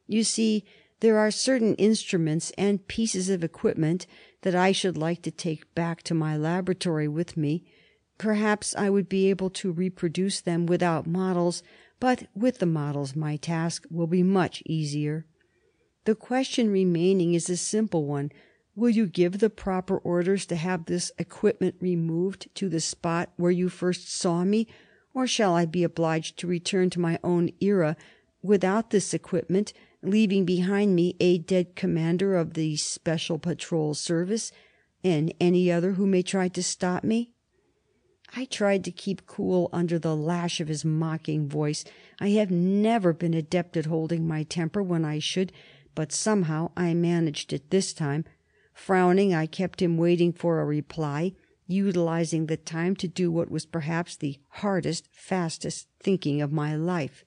You 0.07 0.25
see, 0.25 0.64
there 1.00 1.18
are 1.18 1.30
certain 1.30 1.75
instruments 1.76 2.52
and 2.59 2.87
pieces 2.88 3.28
of 3.28 3.45
equipment 3.45 4.07
that 4.42 4.54
I 4.54 4.73
should 4.73 4.97
like 4.97 5.23
to 5.23 5.30
take 5.30 5.75
back 5.75 6.02
to 6.04 6.14
my 6.14 6.37
laboratory 6.37 7.09
with 7.09 7.37
me. 7.37 7.64
Perhaps 8.16 8.75
I 8.76 8.90
would 8.90 9.09
be 9.09 9.30
able 9.30 9.50
to 9.50 9.71
reproduce 9.71 10.40
them 10.40 10.66
without 10.66 11.07
models, 11.07 11.62
but 12.00 12.28
with 12.35 12.59
the 12.59 12.66
models 12.66 13.14
my 13.14 13.37
task 13.37 13.87
will 13.90 14.07
be 14.07 14.23
much 14.23 14.62
easier. 14.66 15.26
The 16.04 16.14
question 16.14 16.71
remaining 16.71 17.35
is 17.35 17.50
a 17.50 17.57
simple 17.57 18.07
one. 18.07 18.33
Will 18.79 18.91
you 18.91 19.09
give 19.09 19.41
the 19.41 19.51
proper 19.51 19.99
orders 19.99 20.47
to 20.47 20.55
have 20.55 20.85
this 20.85 21.11
equipment 21.19 21.75
removed 21.81 22.47
to 22.55 22.69
the 22.69 22.79
spot 22.79 23.33
where 23.37 23.51
you 23.51 23.69
first 23.69 24.09
saw 24.09 24.45
me, 24.45 24.69
or 25.13 25.27
shall 25.27 25.57
I 25.57 25.67
be 25.67 25.83
obliged 25.83 26.39
to 26.39 26.47
return 26.47 26.89
to 26.91 27.01
my 27.01 27.19
own 27.25 27.51
era 27.59 27.97
without 28.41 28.91
this 28.91 29.13
equipment, 29.13 29.73
leaving 30.01 30.45
behind 30.45 30.95
me 30.95 31.17
a 31.19 31.39
dead 31.39 31.75
commander 31.75 32.37
of 32.37 32.55
the 32.55 32.77
Special 32.77 33.37
Patrol 33.37 33.95
Service 33.95 34.53
and 35.03 35.35
any 35.41 35.73
other 35.73 35.95
who 35.95 36.07
may 36.07 36.23
try 36.23 36.47
to 36.47 36.63
stop 36.63 37.03
me?" 37.03 37.33
I 38.37 38.45
tried 38.45 38.85
to 38.85 38.93
keep 38.93 39.27
cool 39.27 39.71
under 39.73 39.99
the 39.99 40.15
lash 40.15 40.61
of 40.61 40.69
his 40.69 40.85
mocking 40.85 41.49
voice. 41.49 41.85
I 42.21 42.29
have 42.29 42.53
never 42.53 43.13
been 43.13 43.35
adept 43.35 43.77
at 43.77 43.87
holding 43.87 44.29
my 44.29 44.45
temper 44.45 44.85
when 44.85 45.05
I 45.05 45.19
should, 45.19 45.53
but 45.97 46.13
somehow 46.13 46.71
I 46.77 46.95
managed 46.95 47.53
it 47.53 47.71
this 47.71 47.93
time. 47.93 48.25
Frowning, 48.79 49.35
I 49.35 49.47
kept 49.47 49.83
him 49.83 49.99
waiting 49.99 50.33
for 50.33 50.61
a 50.61 50.65
reply, 50.65 51.35
utilizing 51.67 52.47
the 52.47 52.57
time 52.57 52.95
to 52.97 53.09
do 53.09 53.31
what 53.31 53.51
was 53.51 53.67
perhaps 53.67 54.17
the 54.17 54.39
hardest, 54.49 55.09
fastest 55.11 55.89
thinking 56.01 56.41
of 56.41 56.53
my 56.53 56.77
life. 56.77 57.25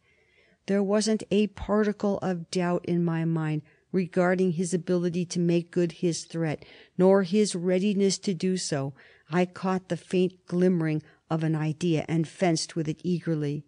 There 0.65 0.81
wasn't 0.81 1.23
a 1.29 1.47
particle 1.47 2.17
of 2.19 2.49
doubt 2.49 2.85
in 2.85 3.03
my 3.03 3.25
mind 3.25 3.61
regarding 3.91 4.53
his 4.53 4.73
ability 4.73 5.25
to 5.25 5.39
make 5.39 5.69
good 5.69 5.91
his 5.91 6.23
threat, 6.23 6.63
nor 6.97 7.23
his 7.23 7.53
readiness 7.53 8.17
to 8.19 8.33
do 8.33 8.55
so. 8.57 8.93
I 9.29 9.45
caught 9.45 9.89
the 9.89 9.97
faint 9.97 10.45
glimmering 10.47 11.03
of 11.29 11.43
an 11.43 11.55
idea 11.55 12.05
and 12.07 12.27
fenced 12.27 12.75
with 12.75 12.87
it 12.87 13.01
eagerly. 13.03 13.65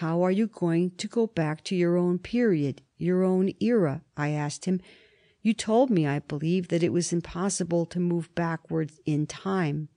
"How 0.00 0.20
are 0.22 0.32
you 0.32 0.48
going 0.48 0.90
to 0.96 1.08
go 1.08 1.28
back 1.28 1.62
to 1.64 1.76
your 1.76 1.96
own 1.96 2.18
period, 2.18 2.82
your 2.98 3.22
own 3.22 3.52
era?" 3.60 4.02
I 4.16 4.30
asked 4.30 4.64
him. 4.64 4.80
"You 5.44 5.52
told 5.52 5.90
me, 5.90 6.06
I 6.06 6.18
believe, 6.18 6.66
that 6.68 6.82
it 6.82 6.92
was 6.92 7.12
impossible 7.12 7.86
to 7.86 8.00
move 8.00 8.34
backward 8.34 8.90
in 9.06 9.26
time." 9.26 9.88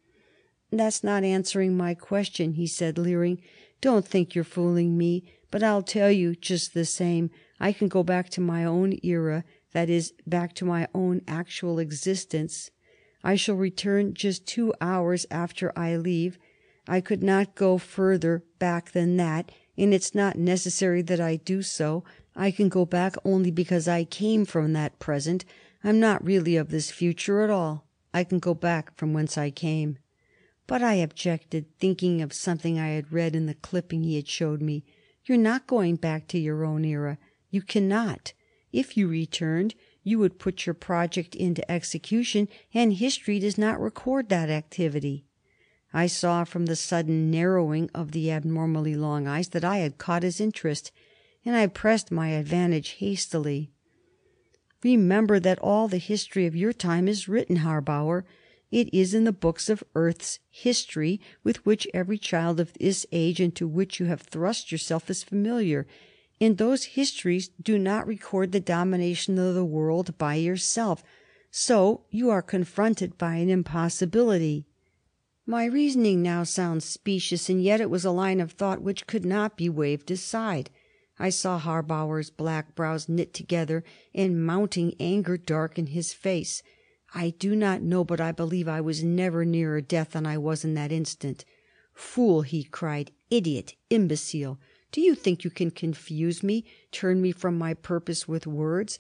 "That's 0.72 1.04
not 1.04 1.24
answering 1.24 1.76
my 1.76 1.96
question," 1.96 2.54
he 2.54 2.68
said, 2.68 3.00
leering. 3.00 3.42
"Don't 3.82 4.06
think 4.06 4.36
you're 4.36 4.44
fooling 4.44 4.98
me. 4.98 5.24
But 5.50 5.64
I'll 5.64 5.82
tell 5.82 6.12
you 6.12 6.36
just 6.36 6.74
the 6.74 6.84
same. 6.84 7.30
I 7.62 7.72
can 7.72 7.88
go 7.88 8.04
back 8.04 8.30
to 8.32 8.42
my 8.42 8.66
own 8.66 9.00
era 9.02 9.46
that 9.72 9.90
is, 9.90 10.14
back 10.26 10.54
to 10.56 10.66
my 10.66 10.90
own 10.94 11.22
actual 11.28 11.80
existence. 11.80 12.70
I 13.24 13.36
shall 13.36 13.56
return 13.56 14.14
just 14.14 14.46
two 14.46 14.74
hours 14.82 15.26
after 15.32 15.72
I 15.78 15.96
leave. 15.96 16.38
I 16.90 17.00
could 17.00 17.24
not 17.24 17.56
go 17.56 17.78
further 17.78 18.44
back 18.60 18.92
than 18.92 19.16
that, 19.18 19.52
and 19.78 19.94
it's 19.94 20.14
not 20.14 20.38
necessary 20.38 21.02
that 21.04 21.22
I 21.22 21.38
do 21.38 21.62
so. 21.62 22.04
I 22.40 22.52
can 22.52 22.70
go 22.70 22.86
back 22.86 23.16
only 23.26 23.50
because 23.50 23.88
I 23.88 24.04
came 24.04 24.46
from 24.46 24.74
that 24.74 25.00
present. 25.00 25.44
I'm 25.84 26.00
not 26.00 26.24
really 26.24 26.56
of 26.56 26.70
this 26.70 26.92
future 26.92 27.42
at 27.42 27.50
all. 27.50 27.88
I 28.14 28.24
can 28.24 28.38
go 28.38 28.54
back 28.54 28.96
from 28.96 29.12
whence 29.12 29.38
I 29.40 29.50
came." 29.50 29.98
But 30.68 30.84
I 30.84 30.94
objected, 30.96 31.66
thinking 31.80 32.22
of 32.22 32.34
something 32.34 32.78
I 32.78 32.90
had 32.90 33.12
read 33.12 33.36
in 33.36 33.48
the 33.48 33.56
clipping 33.56 34.04
he 34.04 34.18
had 34.18 34.28
showed 34.28 34.62
me. 34.62 34.86
"You're 35.26 35.38
not 35.38 35.66
going 35.66 35.96
back 35.96 36.28
to 36.28 36.38
your 36.38 36.64
own 36.64 36.86
era. 36.86 37.18
You 37.50 37.64
cannot. 37.64 38.34
If 38.72 38.96
you 38.96 39.08
returned, 39.08 39.74
you 40.04 40.20
would 40.20 40.38
put 40.40 40.66
your 40.66 40.76
project 40.76 41.34
into 41.36 41.70
execution, 41.72 42.50
and 42.74 42.94
history 42.94 43.40
does 43.40 43.58
not 43.58 43.80
record 43.82 44.30
that 44.30 44.50
activity." 44.50 45.26
I 45.92 46.06
saw 46.06 46.44
from 46.44 46.68
the 46.68 46.76
sudden 46.76 47.32
narrowing 47.32 47.90
of 47.96 48.12
the 48.12 48.30
abnormally 48.30 48.96
long 48.96 49.26
eyes 49.26 49.50
that 49.50 49.66
I 49.66 49.80
had 49.80 49.98
caught 49.98 50.22
his 50.22 50.40
interest, 50.40 50.92
and 51.48 51.56
I 51.56 51.66
pressed 51.66 52.12
my 52.12 52.32
advantage 52.32 52.98
hastily. 53.00 53.72
"Remember 54.84 55.40
that 55.40 55.58
all 55.60 55.88
the 55.88 55.98
history 55.98 56.46
of 56.46 56.58
your 56.58 56.74
time 56.74 57.08
is 57.08 57.30
written, 57.30 57.60
Harbauer. 57.60 58.26
It 58.70 58.94
is 58.94 59.14
in 59.14 59.24
the 59.24 59.32
books 59.32 59.70
of 59.70 59.82
Earth's 59.96 60.40
history, 60.50 61.22
with 61.46 61.66
which 61.66 61.88
every 61.94 62.18
child 62.18 62.60
of 62.60 62.74
this 62.74 63.06
age 63.14 63.40
into 63.40 63.66
which 63.66 63.98
you 63.98 64.08
have 64.08 64.24
thrust 64.24 64.74
yourself 64.74 65.10
is 65.10 65.24
familiar 65.24 65.88
and 66.42 66.58
those 66.58 66.84
histories 66.84 67.50
do 67.62 67.80
not 67.80 68.06
record 68.06 68.52
the 68.52 68.60
domination 68.60 69.40
of 69.40 69.56
the 69.56 69.66
world 69.66 70.18
by 70.18 70.36
yourself. 70.36 71.02
So 71.50 72.04
you 72.12 72.30
are 72.30 72.42
confronted 72.42 73.18
by 73.18 73.36
an 73.36 73.50
impossibility." 73.50 74.66
My 75.46 75.64
reasoning 75.64 76.22
now 76.22 76.44
sounds 76.44 76.84
specious, 76.84 77.50
and 77.50 77.64
yet 77.64 77.80
it 77.80 77.90
was 77.90 78.04
a 78.04 78.12
line 78.12 78.42
of 78.42 78.52
thought 78.52 78.82
which 78.82 79.08
could 79.08 79.24
not 79.26 79.56
be 79.56 79.70
waved 79.70 80.12
aside. 80.12 80.70
I 81.20 81.30
saw 81.30 81.60
Harbauer's 81.60 82.30
black 82.30 82.76
brows 82.76 83.10
knit 83.10 83.34
together 83.34 83.84
and 84.14 84.46
mounting 84.46 84.94
anger 85.00 85.38
darken 85.38 85.88
his 85.88 86.14
face. 86.14 86.62
I 87.14 87.32
do 87.32 87.56
not 87.56 87.82
know, 87.82 88.04
but 88.04 88.22
I 88.22 88.32
believe 88.32 88.68
I 88.68 88.82
was 88.82 89.04
never 89.04 89.46
nearer 89.46 89.82
death 89.82 90.12
than 90.12 90.26
I 90.26 90.38
was 90.38 90.64
in 90.64 90.74
that 90.76 90.92
instant. 90.92 91.46
"Fool!" 91.94 92.44
he 92.44 92.64
cried. 92.64 93.12
"Idiot! 93.32 93.76
Imbecile! 93.90 94.60
Do 94.92 95.02
you 95.02 95.16
think 95.16 95.44
you 95.44 95.50
can 95.50 95.72
confuse 95.72 96.44
me, 96.44 96.66
turn 96.92 97.22
me 97.22 97.32
from 97.32 97.58
my 97.58 97.74
purpose 97.74 98.28
with 98.28 98.46
words? 98.46 99.00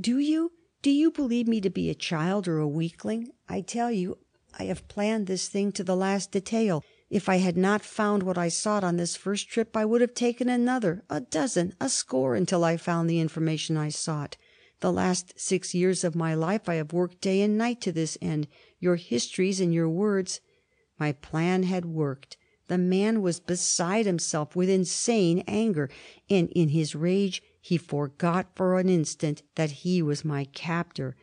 Do 0.00 0.18
you 0.18 0.52
do 0.80 0.90
you 0.90 1.10
believe 1.10 1.48
me 1.48 1.60
to 1.60 1.70
be 1.70 1.90
a 1.90 1.94
child 1.94 2.46
or 2.46 2.58
a 2.58 2.68
weakling? 2.68 3.30
I 3.48 3.60
tell 3.60 3.90
you 3.90 4.18
I 4.58 4.64
have 4.64 4.88
planned 4.88 5.26
this 5.26 5.48
thing 5.48 5.72
to 5.72 5.84
the 5.84 5.96
last 5.96 6.30
detail. 6.30 6.84
If 7.10 7.28
I 7.28 7.36
had 7.36 7.56
not 7.56 7.82
found 7.82 8.22
what 8.22 8.36
I 8.36 8.48
sought 8.48 8.84
on 8.84 8.98
this 8.98 9.16
first 9.16 9.48
trip 9.48 9.76
I 9.76 9.84
would 9.84 10.02
have 10.02 10.12
taken 10.12 10.48
another, 10.48 11.04
a 11.08 11.20
dozen, 11.20 11.74
a 11.80 11.88
score, 11.88 12.34
until 12.34 12.64
I 12.64 12.76
found 12.76 13.08
the 13.08 13.20
information 13.20 13.76
I 13.76 13.88
sought. 13.88 14.36
The 14.80 14.92
last 14.92 15.32
six 15.40 15.74
years 15.74 16.04
of 16.04 16.14
my 16.14 16.34
life 16.34 16.68
I 16.68 16.74
have 16.74 16.92
worked 16.92 17.20
day 17.20 17.40
and 17.40 17.56
night 17.56 17.80
to 17.80 17.92
this 17.92 18.18
end. 18.20 18.46
Your 18.78 18.96
histories 18.96 19.60
and 19.60 19.72
your 19.72 19.88
words 19.88 20.40
My 20.98 21.12
plan 21.12 21.62
had 21.62 21.86
worked. 21.86 22.36
The 22.68 22.78
man 22.78 23.22
was 23.22 23.40
beside 23.40 24.04
himself 24.04 24.54
with 24.54 24.68
insane 24.68 25.42
anger, 25.48 25.88
and 26.28 26.50
in 26.50 26.68
his 26.68 26.94
rage 26.94 27.42
he 27.60 27.78
forgot 27.78 28.54
for 28.54 28.78
an 28.78 28.90
instant 28.90 29.42
that 29.54 29.70
he 29.70 30.02
was 30.02 30.24
my 30.24 30.44
captor. 30.44 31.16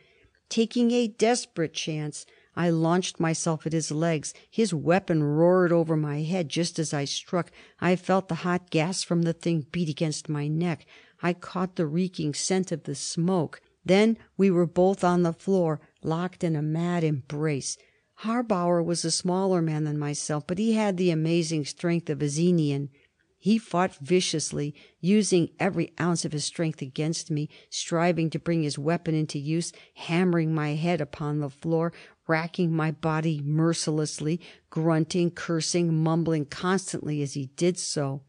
Taking 0.48 0.90
a 0.90 1.06
desperate 1.06 1.74
chance, 1.74 2.26
I 2.56 2.70
launched 2.70 3.20
myself 3.20 3.66
at 3.66 3.72
his 3.72 3.90
legs. 3.90 4.32
His 4.50 4.72
weapon 4.72 5.22
roared 5.22 5.72
over 5.72 5.96
my 5.96 6.22
head 6.22 6.48
just 6.48 6.78
as 6.78 6.94
I 6.94 7.04
struck. 7.04 7.52
I 7.80 7.96
felt 7.96 8.28
the 8.28 8.36
hot 8.36 8.70
gas 8.70 9.02
from 9.02 9.22
the 9.22 9.34
thing 9.34 9.66
beat 9.70 9.90
against 9.90 10.30
my 10.30 10.48
neck. 10.48 10.86
I 11.22 11.34
caught 11.34 11.76
the 11.76 11.86
reeking 11.86 12.32
scent 12.32 12.72
of 12.72 12.84
the 12.84 12.94
smoke. 12.94 13.60
Then 13.84 14.16
we 14.36 14.50
were 14.50 14.66
both 14.66 15.04
on 15.04 15.22
the 15.22 15.32
floor, 15.32 15.80
locked 16.02 16.42
in 16.42 16.56
a 16.56 16.62
mad 16.62 17.04
embrace. 17.04 17.76
Harbauer 18.22 18.82
was 18.82 19.04
a 19.04 19.10
smaller 19.10 19.60
man 19.60 19.84
than 19.84 19.98
myself, 19.98 20.46
but 20.46 20.58
he 20.58 20.72
had 20.72 20.96
the 20.96 21.10
amazing 21.10 21.66
strength 21.66 22.08
of 22.08 22.22
a 22.22 22.26
Zenian. 22.26 22.88
He 23.38 23.58
fought 23.58 23.94
viciously, 23.96 24.74
using 25.00 25.50
every 25.60 25.92
ounce 26.00 26.24
of 26.24 26.32
his 26.32 26.44
strength 26.44 26.82
against 26.82 27.30
me, 27.30 27.48
striving 27.70 28.30
to 28.30 28.40
bring 28.40 28.62
his 28.62 28.78
weapon 28.78 29.14
into 29.14 29.38
use, 29.38 29.72
hammering 29.94 30.52
my 30.54 30.70
head 30.70 31.00
upon 31.00 31.38
the 31.38 31.50
floor, 31.50 31.92
racking 32.26 32.72
my 32.72 32.90
body 32.90 33.40
mercilessly, 33.44 34.40
grunting, 34.70 35.30
cursing, 35.30 36.02
mumbling 36.02 36.44
constantly 36.46 37.22
as 37.22 37.34
he 37.34 37.46
did 37.56 37.78
so. 37.78 38.22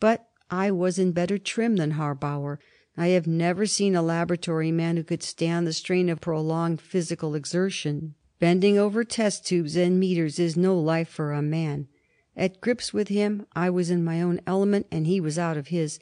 But 0.00 0.28
I 0.50 0.70
was 0.70 0.98
in 0.98 1.12
better 1.12 1.38
trim 1.38 1.76
than 1.76 1.92
Harbauer. 1.92 2.58
I 2.96 3.08
have 3.08 3.26
never 3.26 3.66
seen 3.66 3.94
a 3.94 4.02
laboratory 4.02 4.72
man 4.72 4.96
who 4.96 5.04
could 5.04 5.22
stand 5.22 5.66
the 5.66 5.72
strain 5.72 6.08
of 6.08 6.20
prolonged 6.20 6.80
physical 6.80 7.34
exertion. 7.34 8.14
Bending 8.38 8.78
over 8.78 9.04
test 9.04 9.46
tubes 9.46 9.76
and 9.76 9.98
meters 9.98 10.38
is 10.38 10.56
no 10.56 10.78
life 10.78 11.08
for 11.08 11.32
a 11.32 11.42
man. 11.42 11.88
At 12.36 12.60
grips 12.60 12.92
with 12.92 13.08
him 13.08 13.46
I 13.54 13.70
was 13.70 13.90
in 13.90 14.04
my 14.04 14.20
own 14.20 14.40
element 14.46 14.86
and 14.92 15.06
he 15.06 15.20
was 15.20 15.38
out 15.38 15.56
of 15.56 15.68
his. 15.68 15.98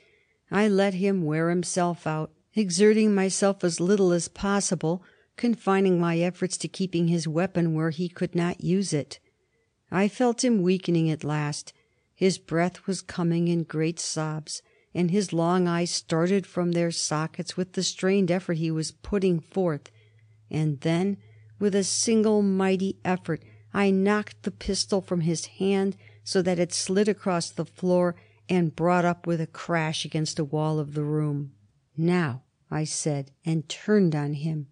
I 0.51 0.69
let 0.69 0.95
him 0.95 1.25
wear 1.25 1.51
himself 1.51 2.07
out, 2.07 2.33
exerting 2.55 3.15
myself 3.15 3.65
as 3.65 3.81
little 3.81 4.13
as 4.13 4.29
possible, 4.29 5.03
confining 5.37 5.99
my 5.99 6.19
efforts 6.19 6.57
to 6.59 6.69
keeping 6.69 7.09
his 7.09 7.27
weapon 7.27 7.75
where 7.75 7.91
he 7.91 8.09
could 8.09 8.35
not 8.35 8.63
use 8.63 8.93
it. 8.93 9.19
I 9.91 10.09
felt 10.09 10.45
him 10.45 10.63
weakening 10.63 11.11
at 11.11 11.25
last. 11.25 11.73
His 12.15 12.39
breath 12.39 12.87
was 12.87 13.03
coming 13.03 13.49
in 13.49 13.65
great 13.65 13.99
sobs, 13.99 14.63
and 14.95 15.11
his 15.11 15.33
long 15.33 15.67
eyes 15.67 15.91
started 15.91 16.47
from 16.47 16.73
their 16.73 16.91
sockets 16.91 17.57
with 17.57 17.73
the 17.73 17.83
strained 17.83 18.31
effort 18.31 18.55
he 18.55 18.71
was 18.71 18.93
putting 18.93 19.41
forth. 19.41 19.91
And 20.51 20.81
then, 20.81 21.17
with 21.59 21.75
a 21.75 21.85
single 21.85 22.43
mighty 22.43 22.99
effort, 23.05 23.43
I 23.73 23.91
knocked 23.91 24.45
the 24.45 24.53
pistol 24.53 25.01
from 25.01 25.23
his 25.23 25.47
hand 25.47 25.97
so 26.23 26.43
that 26.43 26.61
it 26.61 26.73
slid 26.73 27.09
across 27.09 27.51
the 27.51 27.65
floor 27.65 28.15
and 28.49 28.77
brought 28.77 29.05
up 29.05 29.27
with 29.27 29.41
a 29.41 29.47
crash 29.47 30.05
against 30.05 30.39
a 30.39 30.45
wall 30.45 30.79
of 30.79 30.95
the 30.95 31.05
room. 31.05 31.53
"Now," 31.97 32.43
I 32.71 32.85
said, 32.85 33.31
and 33.45 33.69
turned 33.69 34.15
on 34.15 34.35
him. 34.35 34.69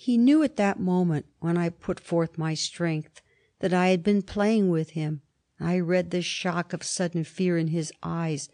He 0.00 0.16
knew 0.16 0.44
at 0.44 0.54
that 0.54 0.78
moment, 0.78 1.26
when 1.40 1.56
I 1.56 1.70
put 1.70 1.98
forth 1.98 2.38
my 2.38 2.54
strength, 2.54 3.20
that 3.58 3.74
I 3.74 3.88
had 3.88 4.04
been 4.04 4.22
playing 4.22 4.70
with 4.70 4.90
him. 4.90 5.22
I 5.58 5.80
read 5.80 6.12
the 6.12 6.22
shock 6.22 6.72
of 6.72 6.84
sudden 6.84 7.24
fear 7.24 7.58
in 7.58 7.66
his 7.66 7.92
eyes. 8.00 8.48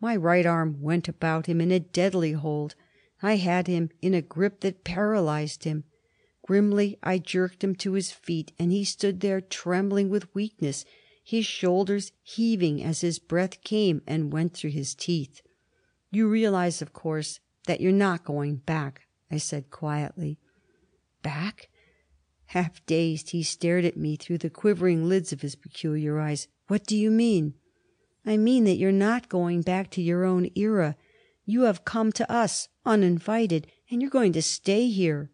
My 0.00 0.16
right 0.16 0.46
arm 0.46 0.80
went 0.80 1.06
about 1.06 1.44
him 1.44 1.60
in 1.60 1.70
a 1.70 1.78
deadly 1.78 2.32
hold. 2.32 2.74
I 3.20 3.36
had 3.36 3.66
him 3.66 3.90
in 4.00 4.14
a 4.14 4.22
grip 4.22 4.60
that 4.60 4.82
paralyzed 4.82 5.64
him. 5.64 5.84
Grimly 6.40 6.96
I 7.02 7.18
jerked 7.18 7.62
him 7.62 7.74
to 7.74 7.92
his 7.92 8.10
feet, 8.10 8.52
and 8.58 8.72
he 8.72 8.82
stood 8.82 9.20
there 9.20 9.42
trembling 9.42 10.08
with 10.08 10.34
weakness, 10.34 10.86
his 11.22 11.44
shoulders 11.44 12.12
heaving 12.22 12.82
as 12.82 13.02
his 13.02 13.18
breath 13.18 13.62
came 13.62 14.00
and 14.06 14.32
went 14.32 14.54
through 14.54 14.70
his 14.70 14.94
teeth. 14.94 15.42
"You 16.10 16.30
realize, 16.30 16.80
of 16.80 16.94
course, 16.94 17.40
that 17.66 17.82
you're 17.82 17.92
not 17.92 18.24
going 18.24 18.56
back," 18.56 19.06
I 19.30 19.36
said 19.36 19.68
quietly. 19.70 20.38
"Back?" 21.20 21.68
Half 22.44 22.86
dazed, 22.86 23.30
he 23.30 23.42
stared 23.42 23.84
at 23.84 23.96
me 23.96 24.14
through 24.14 24.38
the 24.38 24.48
quivering 24.48 25.08
lids 25.08 25.32
of 25.32 25.42
his 25.42 25.56
peculiar 25.56 26.20
eyes. 26.20 26.46
"What 26.68 26.86
do 26.86 26.96
you 26.96 27.10
mean?" 27.10 27.54
"I 28.24 28.36
mean 28.36 28.62
that 28.66 28.76
you're 28.76 28.92
not 28.92 29.28
going 29.28 29.62
back 29.62 29.90
to 29.90 30.00
your 30.00 30.22
own 30.24 30.48
era. 30.54 30.96
You 31.44 31.62
have 31.62 31.84
come 31.84 32.12
to 32.12 32.30
us, 32.30 32.68
uninvited, 32.86 33.66
and 33.90 34.00
you're 34.00 34.12
going 34.12 34.32
to 34.34 34.42
stay 34.42 34.86
here." 34.90 35.32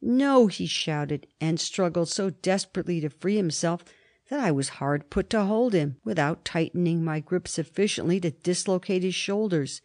"No!" 0.00 0.46
he 0.46 0.66
shouted, 0.66 1.26
and 1.40 1.58
struggled 1.58 2.10
so 2.10 2.30
desperately 2.30 3.00
to 3.00 3.10
free 3.10 3.34
himself 3.34 3.84
that 4.28 4.38
I 4.38 4.52
was 4.52 4.68
hard 4.78 5.10
put 5.10 5.28
to 5.30 5.42
hold 5.42 5.72
him 5.72 5.96
without 6.04 6.44
tightening 6.44 7.02
my 7.02 7.18
grip 7.18 7.48
sufficiently 7.48 8.20
to 8.20 8.30
dislocate 8.30 9.02
his 9.02 9.16
shoulders. 9.16 9.80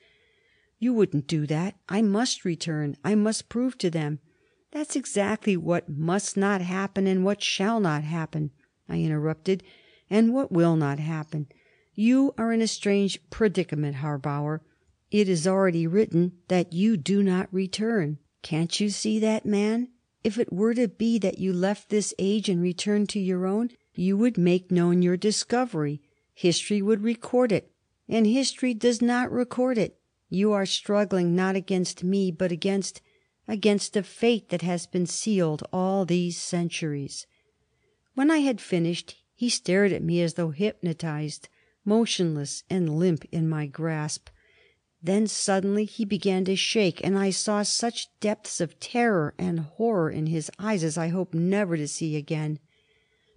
"You 0.77 0.93
wouldn't 0.93 1.25
do 1.25 1.47
that. 1.47 1.75
I 1.89 2.03
must 2.03 2.45
return. 2.45 2.97
I 3.03 3.15
must 3.15 3.49
prove 3.49 3.79
to 3.79 3.89
them" 3.89 4.19
"That's 4.71 4.95
exactly 4.95 5.57
what 5.57 5.89
must 5.89 6.37
not 6.37 6.61
happen 6.61 7.07
and 7.07 7.25
what 7.25 7.41
shall 7.41 7.79
not 7.79 8.03
happen," 8.03 8.51
I 8.87 9.01
interrupted, 9.01 9.63
"and 10.11 10.31
what 10.31 10.51
will 10.51 10.75
not 10.75 10.99
happen. 10.99 11.47
You 11.95 12.35
are 12.37 12.53
in 12.53 12.61
a 12.61 12.67
strange 12.67 13.19
predicament, 13.31 13.95
Harbauer. 13.97 14.61
It 15.09 15.27
is 15.27 15.47
already 15.47 15.87
written 15.87 16.33
that 16.49 16.71
you 16.71 16.97
do 16.97 17.23
not 17.23 17.51
return. 17.51 18.19
Can't 18.43 18.79
you 18.79 18.89
see 18.89 19.17
that, 19.17 19.43
man? 19.43 19.87
If 20.23 20.37
it 20.37 20.53
were 20.53 20.75
to 20.75 20.87
be 20.87 21.17
that 21.17 21.39
you 21.39 21.51
left 21.51 21.89
this 21.89 22.13
age 22.19 22.47
and 22.47 22.61
returned 22.61 23.09
to 23.09 23.19
your 23.19 23.47
own, 23.47 23.71
you 23.95 24.17
would 24.17 24.37
make 24.37 24.69
known 24.69 25.01
your 25.01 25.17
discovery. 25.17 25.99
History 26.35 26.81
would 26.81 27.01
record 27.01 27.51
it. 27.51 27.71
And 28.07 28.27
history 28.27 28.75
does 28.75 29.01
not 29.01 29.31
record 29.31 29.79
it. 29.79 29.99
You 30.29 30.51
are 30.51 30.67
struggling 30.67 31.35
not 31.35 31.55
against 31.55 32.03
me, 32.03 32.29
but 32.29 32.51
against 32.51 33.01
against 33.49 33.97
a 33.97 34.03
fate 34.03 34.47
that 34.47 34.61
has 34.61 34.85
been 34.85 35.05
sealed 35.05 35.63
all 35.73 36.05
these 36.05 36.37
centuries." 36.37 37.27
When 38.13 38.31
I 38.31 38.37
had 38.37 38.61
finished 38.61 39.17
he 39.33 39.49
stared 39.49 39.91
at 39.91 40.03
me 40.03 40.21
as 40.21 40.35
though 40.35 40.51
hypnotized, 40.51 41.49
motionless 41.83 42.63
and 42.69 42.99
limp 42.99 43.25
in 43.31 43.49
my 43.49 43.65
grasp. 43.65 44.29
Then 45.01 45.27
suddenly 45.27 45.85
he 45.85 46.03
began 46.03 46.43
to 46.45 46.57
shake, 46.57 46.99
and 47.05 47.17
I 47.17 47.29
saw 47.29 47.63
such 47.63 48.09
depths 48.19 48.59
of 48.59 48.79
terror 48.79 49.33
and 49.37 49.61
horror 49.61 50.11
in 50.11 50.27
his 50.27 50.51
eyes 50.59 50.83
as 50.83 50.97
I 50.97 51.07
hope 51.07 51.33
never 51.33 51.77
to 51.77 51.87
see 51.87 52.17
again. 52.17 52.59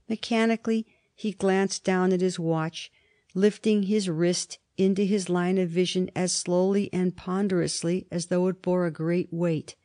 Mechanically 0.09 0.87
he 1.15 1.31
glanced 1.31 1.85
down 1.85 2.13
at 2.13 2.21
his 2.21 2.39
watch, 2.39 2.91
lifting 3.33 3.85
his 3.85 4.09
wrist 4.09 4.59
into 4.77 5.05
his 5.05 5.29
line 5.29 5.57
of 5.57 5.69
vision 5.69 6.11
as 6.17 6.33
slowly 6.33 6.93
and 6.93 7.17
ponderously 7.17 8.09
as 8.11 8.27
though 8.27 8.49
it 8.49 8.61
bore 8.61 8.87
a 8.87 8.91
great 8.91 9.33
weight. 9.33 9.77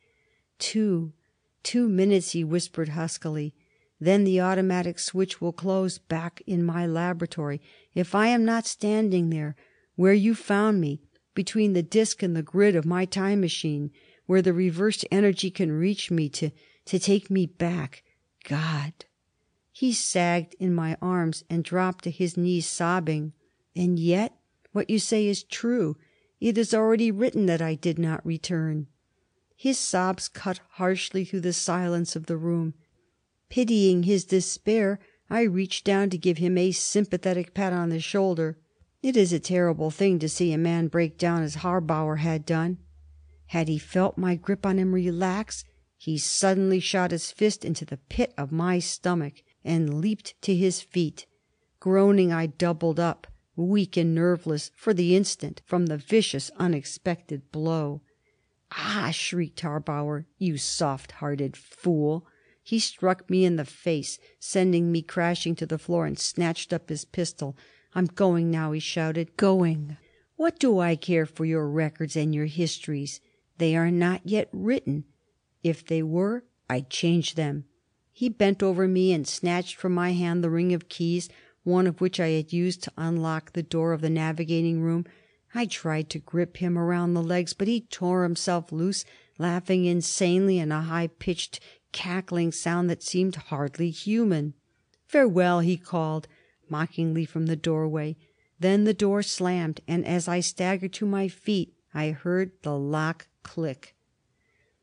"Two 0.58 1.12
two 1.62 1.88
minutes," 1.88 2.32
he 2.32 2.42
whispered 2.42 2.88
huskily. 2.88 3.54
"Then 4.00 4.24
the 4.24 4.40
automatic 4.40 4.98
switch 4.98 5.40
will 5.40 5.52
close 5.52 5.98
back 5.98 6.42
in 6.48 6.64
my 6.64 6.84
laboratory. 6.84 7.60
If 7.94 8.12
I 8.12 8.26
am 8.26 8.44
not 8.44 8.66
standing 8.66 9.30
there, 9.30 9.54
where 9.94 10.12
you 10.12 10.34
found 10.34 10.80
me 10.80 11.00
between 11.32 11.74
the 11.74 11.82
disk 11.84 12.24
and 12.24 12.34
the 12.34 12.42
grid 12.42 12.74
of 12.74 12.84
my 12.84 13.04
time 13.04 13.40
machine, 13.40 13.92
where 14.26 14.42
the 14.42 14.52
reversed 14.52 15.06
energy 15.12 15.48
can 15.48 15.70
reach 15.70 16.10
me 16.10 16.28
to 16.30 16.50
to 16.86 16.98
take 16.98 17.30
me 17.30 17.46
back 17.46 18.02
God!" 18.42 19.04
He 19.70 19.92
sagged 19.92 20.56
in 20.58 20.74
my 20.74 20.96
arms 21.00 21.44
and 21.48 21.62
dropped 21.62 22.02
to 22.02 22.10
his 22.10 22.36
knees, 22.36 22.66
sobbing. 22.66 23.32
"And 23.76 23.96
yet 23.96 24.36
what 24.72 24.90
you 24.90 24.98
say 24.98 25.28
is 25.28 25.44
true. 25.44 25.96
It 26.40 26.58
is 26.58 26.74
already 26.74 27.12
written 27.12 27.46
that 27.46 27.62
I 27.62 27.76
did 27.76 27.96
not 27.96 28.26
return." 28.26 28.88
His 29.60 29.76
sobs 29.76 30.28
cut 30.28 30.60
harshly 30.74 31.24
through 31.24 31.40
the 31.40 31.52
silence 31.52 32.14
of 32.14 32.26
the 32.26 32.36
room. 32.36 32.74
Pitying 33.48 34.04
his 34.04 34.24
despair, 34.24 35.00
I 35.28 35.42
reached 35.42 35.84
down 35.84 36.10
to 36.10 36.16
give 36.16 36.38
him 36.38 36.56
a 36.56 36.70
sympathetic 36.70 37.54
pat 37.54 37.72
on 37.72 37.88
the 37.88 37.98
shoulder. 37.98 38.56
It 39.02 39.16
is 39.16 39.32
a 39.32 39.40
terrible 39.40 39.90
thing 39.90 40.20
to 40.20 40.28
see 40.28 40.52
a 40.52 40.58
man 40.58 40.86
break 40.86 41.18
down 41.18 41.42
as 41.42 41.56
Harbauer 41.56 42.18
had 42.18 42.46
done. 42.46 42.78
Had 43.46 43.66
he 43.66 43.78
felt 43.78 44.16
my 44.16 44.36
grip 44.36 44.64
on 44.64 44.78
him 44.78 44.94
relax, 44.94 45.64
he 45.96 46.18
suddenly 46.18 46.78
shot 46.78 47.10
his 47.10 47.32
fist 47.32 47.64
into 47.64 47.84
the 47.84 47.96
pit 47.96 48.32
of 48.38 48.52
my 48.52 48.78
stomach 48.78 49.42
and 49.64 50.00
leaped 50.00 50.40
to 50.42 50.54
his 50.54 50.82
feet. 50.82 51.26
Groaning, 51.80 52.32
I 52.32 52.46
doubled 52.46 53.00
up, 53.00 53.26
weak 53.56 53.96
and 53.96 54.14
nerveless 54.14 54.70
for 54.76 54.94
the 54.94 55.16
instant, 55.16 55.62
from 55.66 55.86
the 55.86 55.96
vicious, 55.96 56.48
unexpected 56.58 57.50
blow. 57.50 58.02
"Ah!" 58.72 59.10
shrieked 59.14 59.62
Harbauer. 59.62 60.26
"You 60.36 60.58
soft 60.58 61.12
hearted 61.12 61.56
fool!" 61.56 62.26
He 62.62 62.78
struck 62.78 63.30
me 63.30 63.46
in 63.46 63.56
the 63.56 63.64
face, 63.64 64.18
sending 64.38 64.92
me 64.92 65.00
crashing 65.00 65.54
to 65.54 65.64
the 65.64 65.78
floor, 65.78 66.04
and 66.04 66.18
snatched 66.18 66.74
up 66.74 66.90
his 66.90 67.06
pistol. 67.06 67.56
"I'm 67.94 68.04
going 68.04 68.50
now," 68.50 68.72
he 68.72 68.80
shouted. 68.80 69.38
"Going! 69.38 69.96
What 70.36 70.58
do 70.58 70.78
I 70.80 70.96
care 70.96 71.24
for 71.24 71.46
your 71.46 71.66
records 71.66 72.14
and 72.14 72.34
your 72.34 72.44
histories? 72.44 73.22
They 73.56 73.74
are 73.74 73.90
not 73.90 74.20
yet 74.26 74.50
written. 74.52 75.04
If 75.62 75.86
they 75.86 76.02
were, 76.02 76.44
I'd 76.68 76.90
change 76.90 77.36
them." 77.36 77.64
He 78.12 78.28
bent 78.28 78.62
over 78.62 78.86
me 78.86 79.14
and 79.14 79.26
snatched 79.26 79.76
from 79.76 79.94
my 79.94 80.12
hand 80.12 80.44
the 80.44 80.50
ring 80.50 80.74
of 80.74 80.90
keys, 80.90 81.30
one 81.64 81.86
of 81.86 82.02
which 82.02 82.20
I 82.20 82.28
had 82.32 82.52
used 82.52 82.82
to 82.82 82.92
unlock 82.98 83.54
the 83.54 83.62
door 83.62 83.94
of 83.94 84.02
the 84.02 84.10
navigating 84.10 84.82
room. 84.82 85.06
I 85.54 85.64
tried 85.64 86.10
to 86.10 86.18
grip 86.18 86.58
him 86.58 86.76
around 86.76 87.14
the 87.14 87.22
legs, 87.22 87.54
but 87.54 87.68
he 87.68 87.80
tore 87.80 88.22
himself 88.22 88.70
loose, 88.70 89.06
laughing 89.38 89.86
insanely 89.86 90.58
in 90.58 90.70
a 90.70 90.82
high 90.82 91.06
pitched, 91.06 91.58
cackling 91.90 92.52
sound 92.52 92.90
that 92.90 93.02
seemed 93.02 93.36
hardly 93.36 93.88
human. 93.88 94.52
"Farewell!" 95.06 95.60
he 95.60 95.78
called 95.78 96.28
mockingly 96.68 97.24
from 97.24 97.46
the 97.46 97.56
doorway. 97.56 98.16
Then 98.60 98.84
the 98.84 98.92
door 98.92 99.22
slammed, 99.22 99.80
and 99.88 100.04
as 100.04 100.28
I 100.28 100.40
staggered 100.40 100.92
to 100.92 101.06
my 101.06 101.28
feet 101.28 101.72
I 101.94 102.10
heard 102.10 102.52
the 102.60 102.78
lock 102.78 103.28
click. 103.42 103.94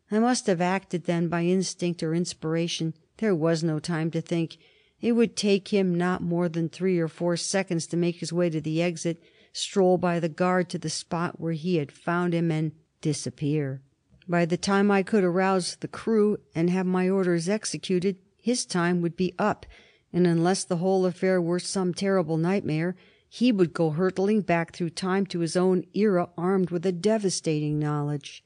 I 0.10 0.18
must 0.18 0.48
have 0.48 0.62
acted 0.62 1.04
then 1.04 1.28
by 1.28 1.44
instinct 1.44 2.02
or 2.02 2.16
inspiration. 2.16 2.96
There 3.18 3.36
was 3.36 3.64
no 3.64 3.78
time 3.78 4.10
to 4.12 4.22
think. 4.22 4.58
It 5.00 5.12
would 5.12 5.36
take 5.36 5.68
him 5.68 5.94
not 5.94 6.24
more 6.24 6.50
than 6.50 6.70
three 6.70 6.98
or 6.98 7.08
four 7.08 7.38
seconds 7.38 7.86
to 7.88 7.98
make 7.98 8.16
his 8.16 8.34
way 8.34 8.50
to 8.50 8.60
the 8.60 8.82
exit, 8.82 9.22
stroll 9.56 9.98
by 9.98 10.20
the 10.20 10.28
guard 10.28 10.70
to 10.70 10.78
the 10.78 10.90
spot 10.90 11.40
where 11.40 11.54
he 11.54 11.78
had 11.78 11.90
found 11.90 12.34
him, 12.34 12.52
and 12.52 12.74
disappear. 13.00 13.82
By 14.28 14.46
the 14.46 14.58
time 14.58 14.92
I 14.92 15.02
could 15.02 15.24
arouse 15.24 15.78
the 15.80 15.88
crew 15.88 16.38
and 16.54 16.70
have 16.70 16.86
my 16.86 17.08
orders 17.10 17.48
executed, 17.48 18.18
his 18.36 18.66
time 18.66 19.02
would 19.02 19.16
be 19.16 19.34
up, 19.40 19.66
and 20.12 20.28
unless 20.28 20.64
the 20.66 20.78
whole 20.78 21.06
affair 21.06 21.42
were 21.42 21.60
some 21.60 21.94
terrible 21.94 22.36
nightmare, 22.36 22.98
he 23.30 23.52
would 23.52 23.74
go 23.74 23.92
hurtling 23.92 24.42
back 24.42 24.74
through 24.74 24.90
time 24.90 25.26
to 25.28 25.40
his 25.40 25.56
own 25.56 25.86
era 25.94 26.30
armed 26.38 26.70
with 26.70 26.86
a 26.86 26.92
devastating 26.92 27.80
knowledge. 27.80 28.44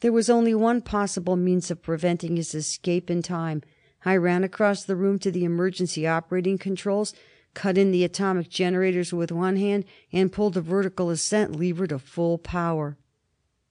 There 0.00 0.12
was 0.12 0.28
only 0.28 0.54
one 0.54 0.80
possible 0.80 1.36
means 1.36 1.70
of 1.70 1.82
preventing 1.82 2.36
his 2.36 2.54
escape 2.54 3.10
in 3.10 3.22
time. 3.22 3.62
I 4.04 4.16
ran 4.16 4.44
across 4.44 4.84
the 4.84 4.96
room 4.96 5.18
to 5.20 5.30
the 5.30 5.44
emergency 5.44 6.06
operating 6.06 6.58
controls, 6.58 7.14
cut 7.54 7.78
in 7.78 7.90
the 7.90 8.04
atomic 8.04 8.48
generators 8.48 9.12
with 9.12 9.32
one 9.32 9.56
hand, 9.56 9.84
and 10.12 10.32
pulled 10.32 10.54
the 10.54 10.60
vertical 10.60 11.10
ascent 11.10 11.56
lever 11.56 11.86
to 11.86 11.98
full 11.98 12.38
power. 12.38 12.96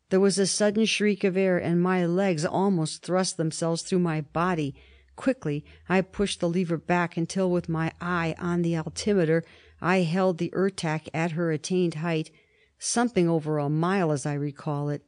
There 0.10 0.20
was 0.20 0.40
a 0.40 0.48
sudden 0.48 0.86
shriek 0.86 1.24
of 1.24 1.36
air, 1.36 1.58
and 1.58 1.82
my 1.82 2.06
legs 2.06 2.46
almost 2.46 3.04
thrust 3.04 3.38
themselves 3.38 3.82
through 3.82 4.00
my 4.00 4.22
body. 4.22 4.76
Quickly 5.16 5.66
I 5.90 6.02
pushed 6.02 6.40
the 6.40 6.50
lever 6.50 6.78
back 6.78 7.18
until, 7.18 7.52
with 7.52 7.68
my 7.68 7.92
eye 8.00 8.36
on 8.40 8.62
the 8.62 8.78
altimeter, 8.78 9.44
I 9.82 9.98
held 10.02 10.38
the 10.38 10.52
Ertak 10.56 11.08
at 11.14 11.32
her 11.32 11.52
attained 11.52 11.96
height 11.96 12.32
something 12.80 13.28
over 13.28 13.58
a 13.58 13.70
mile, 13.70 14.12
as 14.12 14.26
I 14.26 14.34
recall 14.34 14.90
it. 14.90 15.04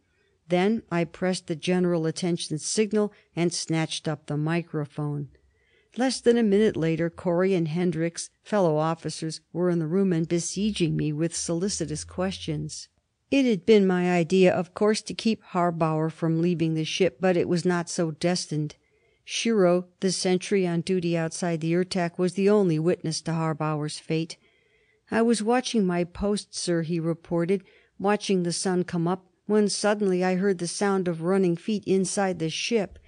Then 0.47 0.83
I 0.91 1.03
pressed 1.03 1.47
the 1.47 1.55
general 1.55 2.05
attention 2.05 2.57
signal 2.57 3.13
and 3.35 3.53
snatched 3.53 4.07
up 4.07 4.25
the 4.25 4.37
microphone. 4.37 5.29
Less 5.97 6.21
than 6.21 6.37
a 6.37 6.43
minute 6.43 6.77
later 6.77 7.09
Correy 7.09 7.55
and 7.55 7.67
Hendricks, 7.67 8.29
fellow 8.43 8.77
officers, 8.77 9.41
were 9.51 9.69
in 9.69 9.79
the 9.79 9.87
room 9.87 10.13
and 10.13 10.27
besieging 10.27 10.95
me 10.95 11.11
with 11.11 11.35
solicitous 11.35 12.03
questions. 12.03 12.87
It 13.31 13.45
had 13.45 13.65
been 13.65 13.87
my 13.87 14.11
idea, 14.11 14.53
of 14.53 14.73
course, 14.73 15.01
to 15.03 15.13
keep 15.13 15.43
Harbauer 15.43 16.11
from 16.11 16.41
leaving 16.41 16.73
the 16.75 16.85
ship, 16.85 17.17
but 17.19 17.35
it 17.35 17.47
was 17.47 17.65
not 17.65 17.89
so 17.89 18.11
destined. 18.11 18.75
Shiro, 19.25 19.87
the 19.99 20.11
sentry 20.11 20.65
on 20.65 20.81
duty 20.81 21.17
outside 21.17 21.61
the 21.61 21.73
Ertak, 21.73 22.17
was 22.17 22.33
the 22.33 22.49
only 22.49 22.77
witness 22.77 23.21
to 23.21 23.31
Harbauer's 23.31 23.97
fate. 23.97 24.37
"I 25.09 25.23
was 25.23 25.41
watching 25.41 25.85
my 25.85 26.03
post, 26.03 26.55
sir," 26.55 26.83
he 26.83 26.99
reported, 26.99 27.63
"watching 27.97 28.43
the 28.43 28.53
sun 28.53 28.83
come 28.83 29.07
up, 29.07 29.25
when 29.47 29.67
suddenly 29.67 30.23
I 30.23 30.35
heard 30.35 30.59
the 30.59 30.67
sound 30.67 31.07
of 31.07 31.23
running 31.23 31.55
feet 31.55 31.83
inside 31.85 32.37
the 32.37 32.51
ship. 32.51 32.98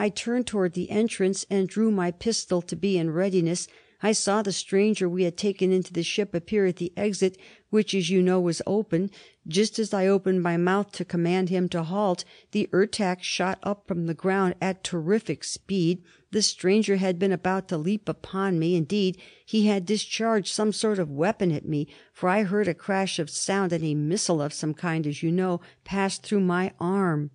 I 0.00 0.08
turned 0.08 0.46
toward 0.46 0.72
the 0.72 0.90
entrance 0.90 1.44
and 1.50 1.68
drew 1.68 1.90
my 1.90 2.10
pistol 2.10 2.62
to 2.62 2.74
be 2.74 2.96
in 2.96 3.10
readiness. 3.10 3.68
I 4.02 4.12
saw 4.12 4.40
the 4.40 4.50
stranger 4.50 5.06
we 5.06 5.24
had 5.24 5.36
taken 5.36 5.72
into 5.72 5.92
the 5.92 6.02
ship 6.02 6.34
appear 6.34 6.64
at 6.64 6.76
the 6.76 6.90
exit, 6.96 7.36
which, 7.68 7.94
as 7.94 8.08
you 8.08 8.22
know, 8.22 8.40
was 8.40 8.62
open. 8.66 9.10
Just 9.46 9.78
as 9.78 9.92
I 9.92 10.06
opened 10.06 10.42
my 10.42 10.56
mouth 10.56 10.90
to 10.92 11.04
command 11.04 11.50
him 11.50 11.68
to 11.68 11.82
halt, 11.82 12.24
the 12.52 12.66
Ertak 12.72 13.22
shot 13.22 13.58
up 13.62 13.86
from 13.86 14.06
the 14.06 14.14
ground 14.14 14.54
at 14.58 14.82
terrific 14.82 15.44
speed. 15.44 16.02
The 16.30 16.40
stranger 16.40 16.96
had 16.96 17.18
been 17.18 17.30
about 17.30 17.68
to 17.68 17.76
leap 17.76 18.08
upon 18.08 18.58
me; 18.58 18.76
indeed, 18.76 19.18
he 19.44 19.66
had 19.66 19.84
discharged 19.84 20.48
some 20.48 20.72
sort 20.72 20.98
of 20.98 21.10
weapon 21.10 21.52
at 21.52 21.68
me, 21.68 21.88
for 22.14 22.30
I 22.30 22.44
heard 22.44 22.68
a 22.68 22.72
crash 22.72 23.18
of 23.18 23.28
sound, 23.28 23.70
and 23.70 23.84
a 23.84 23.94
missile 23.94 24.40
of 24.40 24.54
some 24.54 24.72
kind, 24.72 25.06
as 25.06 25.22
you 25.22 25.30
know, 25.30 25.60
passed 25.84 26.22
through 26.22 26.40
my 26.40 26.72
arm. 26.80 27.32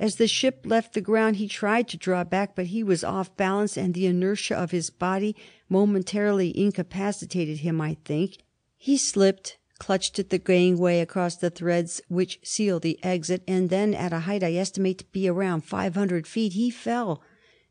As 0.00 0.16
the 0.16 0.26
ship 0.26 0.62
left 0.64 0.94
the 0.94 1.02
ground 1.02 1.36
he 1.36 1.46
tried 1.46 1.86
to 1.88 1.98
draw 1.98 2.24
back, 2.24 2.56
but 2.56 2.68
he 2.68 2.82
was 2.82 3.04
off 3.04 3.36
balance, 3.36 3.76
and 3.76 3.92
the 3.92 4.06
inertia 4.06 4.56
of 4.56 4.70
his 4.70 4.88
body 4.88 5.36
momentarily 5.68 6.58
incapacitated 6.58 7.58
him, 7.58 7.82
I 7.82 7.98
think. 8.02 8.38
He 8.78 8.96
slipped, 8.96 9.58
clutched 9.78 10.18
at 10.18 10.30
the 10.30 10.38
gangway 10.38 11.00
across 11.00 11.36
the 11.36 11.50
threads 11.50 12.00
which 12.08 12.40
seal 12.42 12.80
the 12.80 12.98
exit, 13.04 13.42
and 13.46 13.68
then, 13.68 13.92
at 13.92 14.14
a 14.14 14.20
height 14.20 14.42
I 14.42 14.54
estimate 14.54 15.00
to 15.00 15.04
be 15.12 15.28
around 15.28 15.66
five 15.66 15.96
hundred 15.96 16.26
feet, 16.26 16.54
he 16.54 16.70
fell. 16.70 17.22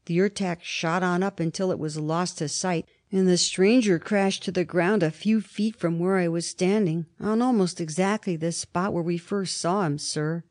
The 0.06 0.20
Ertak 0.20 0.62
shot 0.62 1.02
on 1.02 1.24
up 1.24 1.40
until 1.40 1.72
it 1.72 1.80
was 1.80 1.98
lost 1.98 2.38
to 2.38 2.48
sight, 2.48 2.86
and 3.12 3.28
the 3.28 3.38
stranger 3.38 3.98
crashed 3.98 4.44
to 4.44 4.52
the 4.52 4.64
ground 4.64 5.02
a 5.02 5.10
few 5.10 5.42
feet 5.42 5.76
from 5.76 5.98
where 5.98 6.18
I 6.18 6.28
was 6.28 6.48
standing, 6.48 7.08
on 7.20 7.42
almost 7.42 7.82
exactly 7.82 8.36
the 8.36 8.52
spot 8.52 8.94
where 8.94 9.02
we 9.02 9.18
first 9.18 9.58
saw 9.58 9.84
him, 9.84 9.98
sir. 9.98 10.44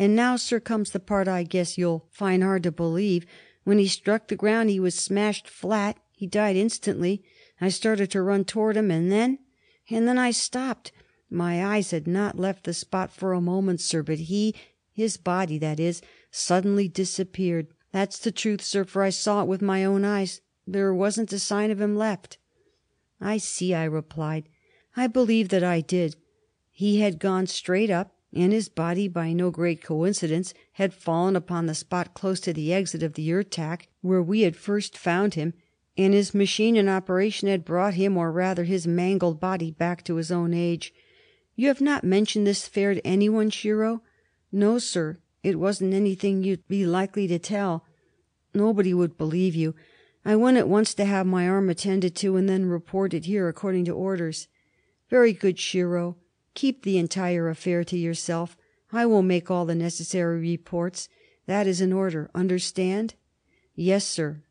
And 0.00 0.16
now, 0.16 0.36
sir, 0.36 0.60
comes 0.60 0.92
the 0.92 0.98
part 0.98 1.28
I 1.28 1.42
guess 1.42 1.76
you'll 1.76 2.06
find 2.10 2.42
hard 2.42 2.62
to 2.62 2.72
believe. 2.72 3.26
When 3.64 3.78
he 3.78 3.86
struck 3.86 4.28
the 4.28 4.34
ground 4.34 4.70
he 4.70 4.80
was 4.80 4.94
smashed 4.94 5.46
flat. 5.46 5.98
He 6.12 6.26
died 6.26 6.56
instantly. 6.56 7.22
I 7.60 7.68
started 7.68 8.10
to 8.12 8.22
run 8.22 8.46
toward 8.46 8.78
him, 8.78 8.90
and 8.90 9.12
then 9.12 9.40
and 9.90 10.08
then 10.08 10.16
I 10.16 10.30
stopped. 10.30 10.90
My 11.28 11.62
eyes 11.62 11.90
had 11.90 12.06
not 12.06 12.38
left 12.38 12.64
the 12.64 12.72
spot 12.72 13.12
for 13.12 13.34
a 13.34 13.42
moment, 13.42 13.82
sir, 13.82 14.02
but 14.02 14.20
he 14.20 14.54
his 14.90 15.18
body, 15.18 15.58
that 15.58 15.78
is 15.78 16.00
suddenly 16.30 16.88
disappeared. 16.88 17.66
That's 17.92 18.18
the 18.18 18.32
truth, 18.32 18.62
sir, 18.62 18.84
for 18.84 19.02
I 19.02 19.10
saw 19.10 19.42
it 19.42 19.48
with 19.48 19.60
my 19.60 19.84
own 19.84 20.06
eyes. 20.06 20.40
There 20.66 20.94
wasn't 20.94 21.30
a 21.34 21.38
sign 21.38 21.70
of 21.70 21.78
him 21.78 21.94
left." 21.94 22.38
"I 23.20 23.36
see," 23.36 23.74
I 23.74 23.84
replied. 23.84 24.48
I 24.96 25.08
believe 25.08 25.50
that 25.50 25.62
I 25.62 25.82
did. 25.82 26.16
He 26.70 27.00
had 27.00 27.18
gone 27.18 27.46
straight 27.46 27.90
up, 27.90 28.14
and 28.32 28.52
his 28.52 28.68
body, 28.68 29.08
by 29.08 29.32
no 29.32 29.50
great 29.50 29.82
coincidence, 29.82 30.54
had 30.72 30.94
fallen 30.94 31.34
upon 31.34 31.66
the 31.66 31.74
spot 31.74 32.14
close 32.14 32.40
to 32.40 32.52
the 32.52 32.72
exit 32.72 33.02
of 33.02 33.14
the 33.14 33.28
Ertak, 33.28 33.88
where 34.00 34.22
we 34.22 34.42
had 34.42 34.56
first 34.56 34.96
found 34.96 35.34
him, 35.34 35.52
and 35.96 36.14
his 36.14 36.34
machine 36.34 36.76
in 36.76 36.88
operation 36.88 37.48
had 37.48 37.64
brought 37.64 37.94
him, 37.94 38.16
or 38.16 38.30
rather 38.30 38.64
his 38.64 38.86
mangled 38.86 39.40
body, 39.40 39.70
back 39.70 40.04
to 40.04 40.14
his 40.14 40.30
own 40.30 40.54
age. 40.54 40.94
You 41.56 41.68
have 41.68 41.80
not 41.80 42.04
mentioned 42.04 42.46
this 42.46 42.66
affair 42.66 42.94
to 42.94 43.06
anyone, 43.06 43.50
Shiro?" 43.50 44.02
"No, 44.52 44.78
sir. 44.78 45.18
It 45.42 45.58
wasn't 45.58 45.94
anything 45.94 46.42
you'd 46.42 46.66
be 46.68 46.86
likely 46.86 47.26
to 47.26 47.38
tell. 47.38 47.84
Nobody 48.54 48.94
would 48.94 49.18
believe 49.18 49.54
you. 49.54 49.74
I 50.24 50.36
went 50.36 50.56
at 50.56 50.68
once 50.68 50.94
to 50.94 51.04
have 51.04 51.26
my 51.26 51.48
arm 51.48 51.68
attended 51.68 52.14
to, 52.16 52.36
and 52.36 52.48
then 52.48 52.66
reported 52.66 53.24
here, 53.24 53.48
according 53.48 53.86
to 53.86 53.92
orders." 53.92 54.48
"Very 55.08 55.32
good, 55.32 55.58
Shiro. 55.58 56.16
Keep 56.54 56.82
the 56.82 56.98
entire 56.98 57.48
affair 57.48 57.84
to 57.84 57.96
yourself. 57.96 58.56
I 58.92 59.06
will 59.06 59.22
make 59.22 59.50
all 59.50 59.64
the 59.66 59.74
necessary 59.74 60.40
reports. 60.40 61.08
That 61.46 61.66
is 61.66 61.80
an 61.80 61.92
order. 61.92 62.30
Understand?" 62.34 63.14
"Yes, 63.74 64.04
sir." 64.04 64.42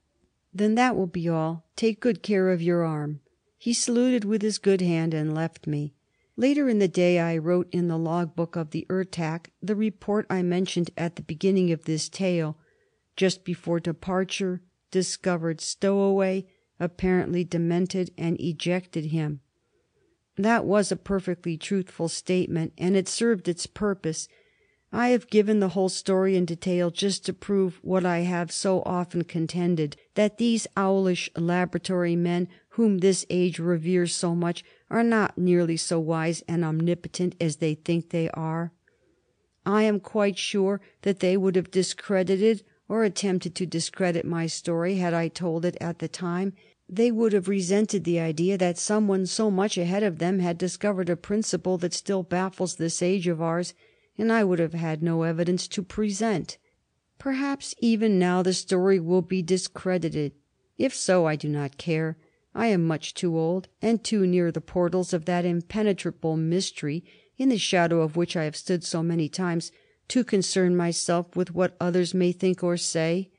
"Then 0.53 0.75
that 0.75 0.95
will 0.95 1.07
be 1.07 1.27
all. 1.27 1.65
Take 1.75 1.99
good 1.99 2.23
care 2.23 2.49
of 2.49 2.61
your 2.61 2.83
arm." 2.83 3.19
He 3.57 3.73
saluted 3.73 4.23
with 4.23 4.41
his 4.41 4.57
good 4.57 4.81
hand 4.81 5.13
and 5.13 5.35
left 5.35 5.67
me. 5.67 5.93
Later 6.37 6.69
in 6.69 6.79
the 6.79 6.87
day 6.87 7.19
I 7.19 7.37
wrote 7.37 7.67
in 7.73 7.89
the 7.89 7.97
log 7.97 8.33
book 8.33 8.55
of 8.55 8.71
the 8.71 8.85
Ertak 8.89 9.51
the 9.61 9.75
report 9.75 10.25
I 10.29 10.41
mentioned 10.41 10.91
at 10.97 11.17
the 11.17 11.21
beginning 11.21 11.69
of 11.73 11.83
this 11.83 12.07
tale. 12.07 12.57
Just 13.17 13.43
before 13.43 13.81
departure 13.81 14.61
discovered 14.89 15.59
stowaway, 15.59 16.45
apparently 16.79 17.43
demented, 17.43 18.11
and 18.17 18.39
ejected 18.39 19.07
him. 19.07 19.41
That 20.39 20.63
was 20.63 20.89
a 20.89 20.95
perfectly 20.95 21.57
truthful 21.57 22.07
statement, 22.07 22.71
and 22.77 22.95
it 22.95 23.09
served 23.09 23.49
its 23.49 23.65
purpose. 23.65 24.29
I 24.89 25.09
have 25.09 25.29
given 25.29 25.59
the 25.59 25.75
whole 25.75 25.89
story 25.89 26.37
in 26.37 26.45
detail 26.45 26.91
just 26.91 27.25
to 27.25 27.33
prove 27.33 27.77
what 27.83 28.05
I 28.05 28.19
have 28.19 28.49
so 28.49 28.81
often 28.85 29.25
contended, 29.25 29.97
that 30.15 30.37
these 30.37 30.65
owlish 30.77 31.29
laboratory 31.35 32.15
men 32.15 32.47
whom 32.69 32.99
this 32.99 33.25
age 33.29 33.59
reveres 33.59 34.15
so 34.15 34.33
much 34.33 34.63
are 34.89 35.03
not 35.03 35.37
nearly 35.37 35.75
so 35.75 35.99
wise 35.99 36.41
and 36.47 36.63
omnipotent 36.63 37.35
as 37.41 37.57
they 37.57 37.73
think 37.73 38.09
they 38.09 38.29
are. 38.29 38.71
I 39.65 39.83
am 39.83 39.99
quite 39.99 40.37
sure 40.37 40.79
that 41.01 41.19
they 41.19 41.35
would 41.35 41.57
have 41.57 41.69
discredited 41.69 42.63
or 42.87 43.03
attempted 43.03 43.55
to 43.55 43.65
discredit 43.65 44.25
my 44.25 44.47
story 44.47 44.95
had 44.95 45.13
I 45.13 45.27
told 45.27 45.65
it 45.65 45.75
at 45.81 45.99
the 45.99 46.07
time. 46.07 46.53
They 46.91 47.11
would 47.11 47.33
have 47.33 47.47
resented 47.47 48.03
the 48.03 48.19
idea 48.19 48.57
that 48.57 48.79
someone 48.79 49.27
so 49.27 49.51
much 49.51 49.77
ahead 49.77 50.01
of 50.01 50.17
them 50.17 50.39
had 50.39 50.57
discovered 50.57 51.07
a 51.07 51.15
principle 51.15 51.77
that 51.77 51.93
still 51.93 52.23
baffles 52.23 52.75
this 52.75 53.03
age 53.03 53.27
of 53.27 53.43
ours, 53.43 53.75
and 54.17 54.31
I 54.33 54.43
would 54.43 54.57
have 54.57 54.73
had 54.73 55.03
no 55.03 55.21
evidence 55.21 55.67
to 55.67 55.83
present. 55.83 56.57
Perhaps 57.19 57.75
even 57.77 58.17
now 58.17 58.41
the 58.41 58.53
story 58.53 58.99
will 58.99 59.21
be 59.21 59.43
discredited. 59.43 60.33
If 60.79 60.95
so, 60.95 61.27
I 61.27 61.35
do 61.35 61.47
not 61.47 61.77
care. 61.77 62.17
I 62.55 62.67
am 62.67 62.87
much 62.87 63.13
too 63.13 63.37
old, 63.37 63.67
and 63.83 64.03
too 64.03 64.25
near 64.25 64.51
the 64.51 64.59
portals 64.59 65.13
of 65.13 65.25
that 65.25 65.45
impenetrable 65.45 66.37
mystery 66.37 67.03
in 67.37 67.49
the 67.49 67.57
shadow 67.59 68.01
of 68.01 68.15
which 68.15 68.35
I 68.35 68.45
have 68.45 68.55
stood 68.55 68.83
so 68.83 69.03
many 69.03 69.29
times, 69.29 69.71
to 70.07 70.23
concern 70.23 70.75
myself 70.75 71.35
with 71.35 71.53
what 71.53 71.77
others 71.79 72.15
may 72.15 72.31
think 72.31 72.63
or 72.63 72.77
say. 72.77 73.29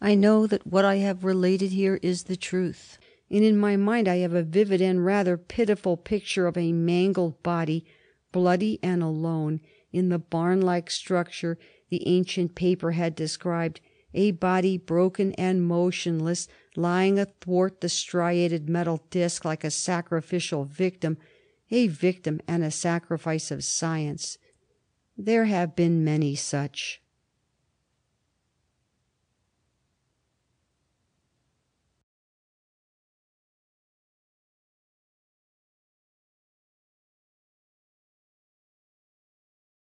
I 0.00 0.14
know 0.14 0.46
that 0.46 0.66
what 0.66 0.84
I 0.84 0.96
have 0.96 1.24
related 1.24 1.72
here 1.72 1.98
is 2.02 2.24
the 2.24 2.36
truth, 2.36 2.98
and 3.30 3.42
in 3.42 3.56
my 3.56 3.76
mind 3.76 4.08
I 4.08 4.16
have 4.16 4.34
a 4.34 4.42
vivid 4.42 4.80
and 4.82 5.04
rather 5.04 5.36
pitiful 5.36 5.96
picture 5.96 6.46
of 6.46 6.56
a 6.56 6.72
mangled 6.72 7.42
body, 7.42 7.84
bloody 8.30 8.78
and 8.82 9.02
alone, 9.02 9.60
in 9.92 10.10
the 10.10 10.18
barn 10.18 10.60
like 10.60 10.90
structure 10.90 11.58
the 11.88 12.06
ancient 12.06 12.54
paper 12.54 12.92
had 12.92 13.14
described, 13.14 13.80
a 14.12 14.32
body 14.32 14.76
broken 14.76 15.32
and 15.34 15.66
motionless, 15.66 16.48
lying 16.74 17.18
athwart 17.18 17.80
the 17.80 17.88
striated 17.88 18.68
metal 18.68 19.02
disc 19.10 19.44
like 19.44 19.64
a 19.64 19.70
sacrificial 19.70 20.64
victim, 20.64 21.16
a 21.70 21.86
victim 21.86 22.40
and 22.46 22.62
a 22.62 22.70
sacrifice 22.70 23.50
of 23.50 23.64
science. 23.64 24.36
There 25.16 25.46
have 25.46 25.74
been 25.74 26.04
many 26.04 26.34
such. 26.34 27.00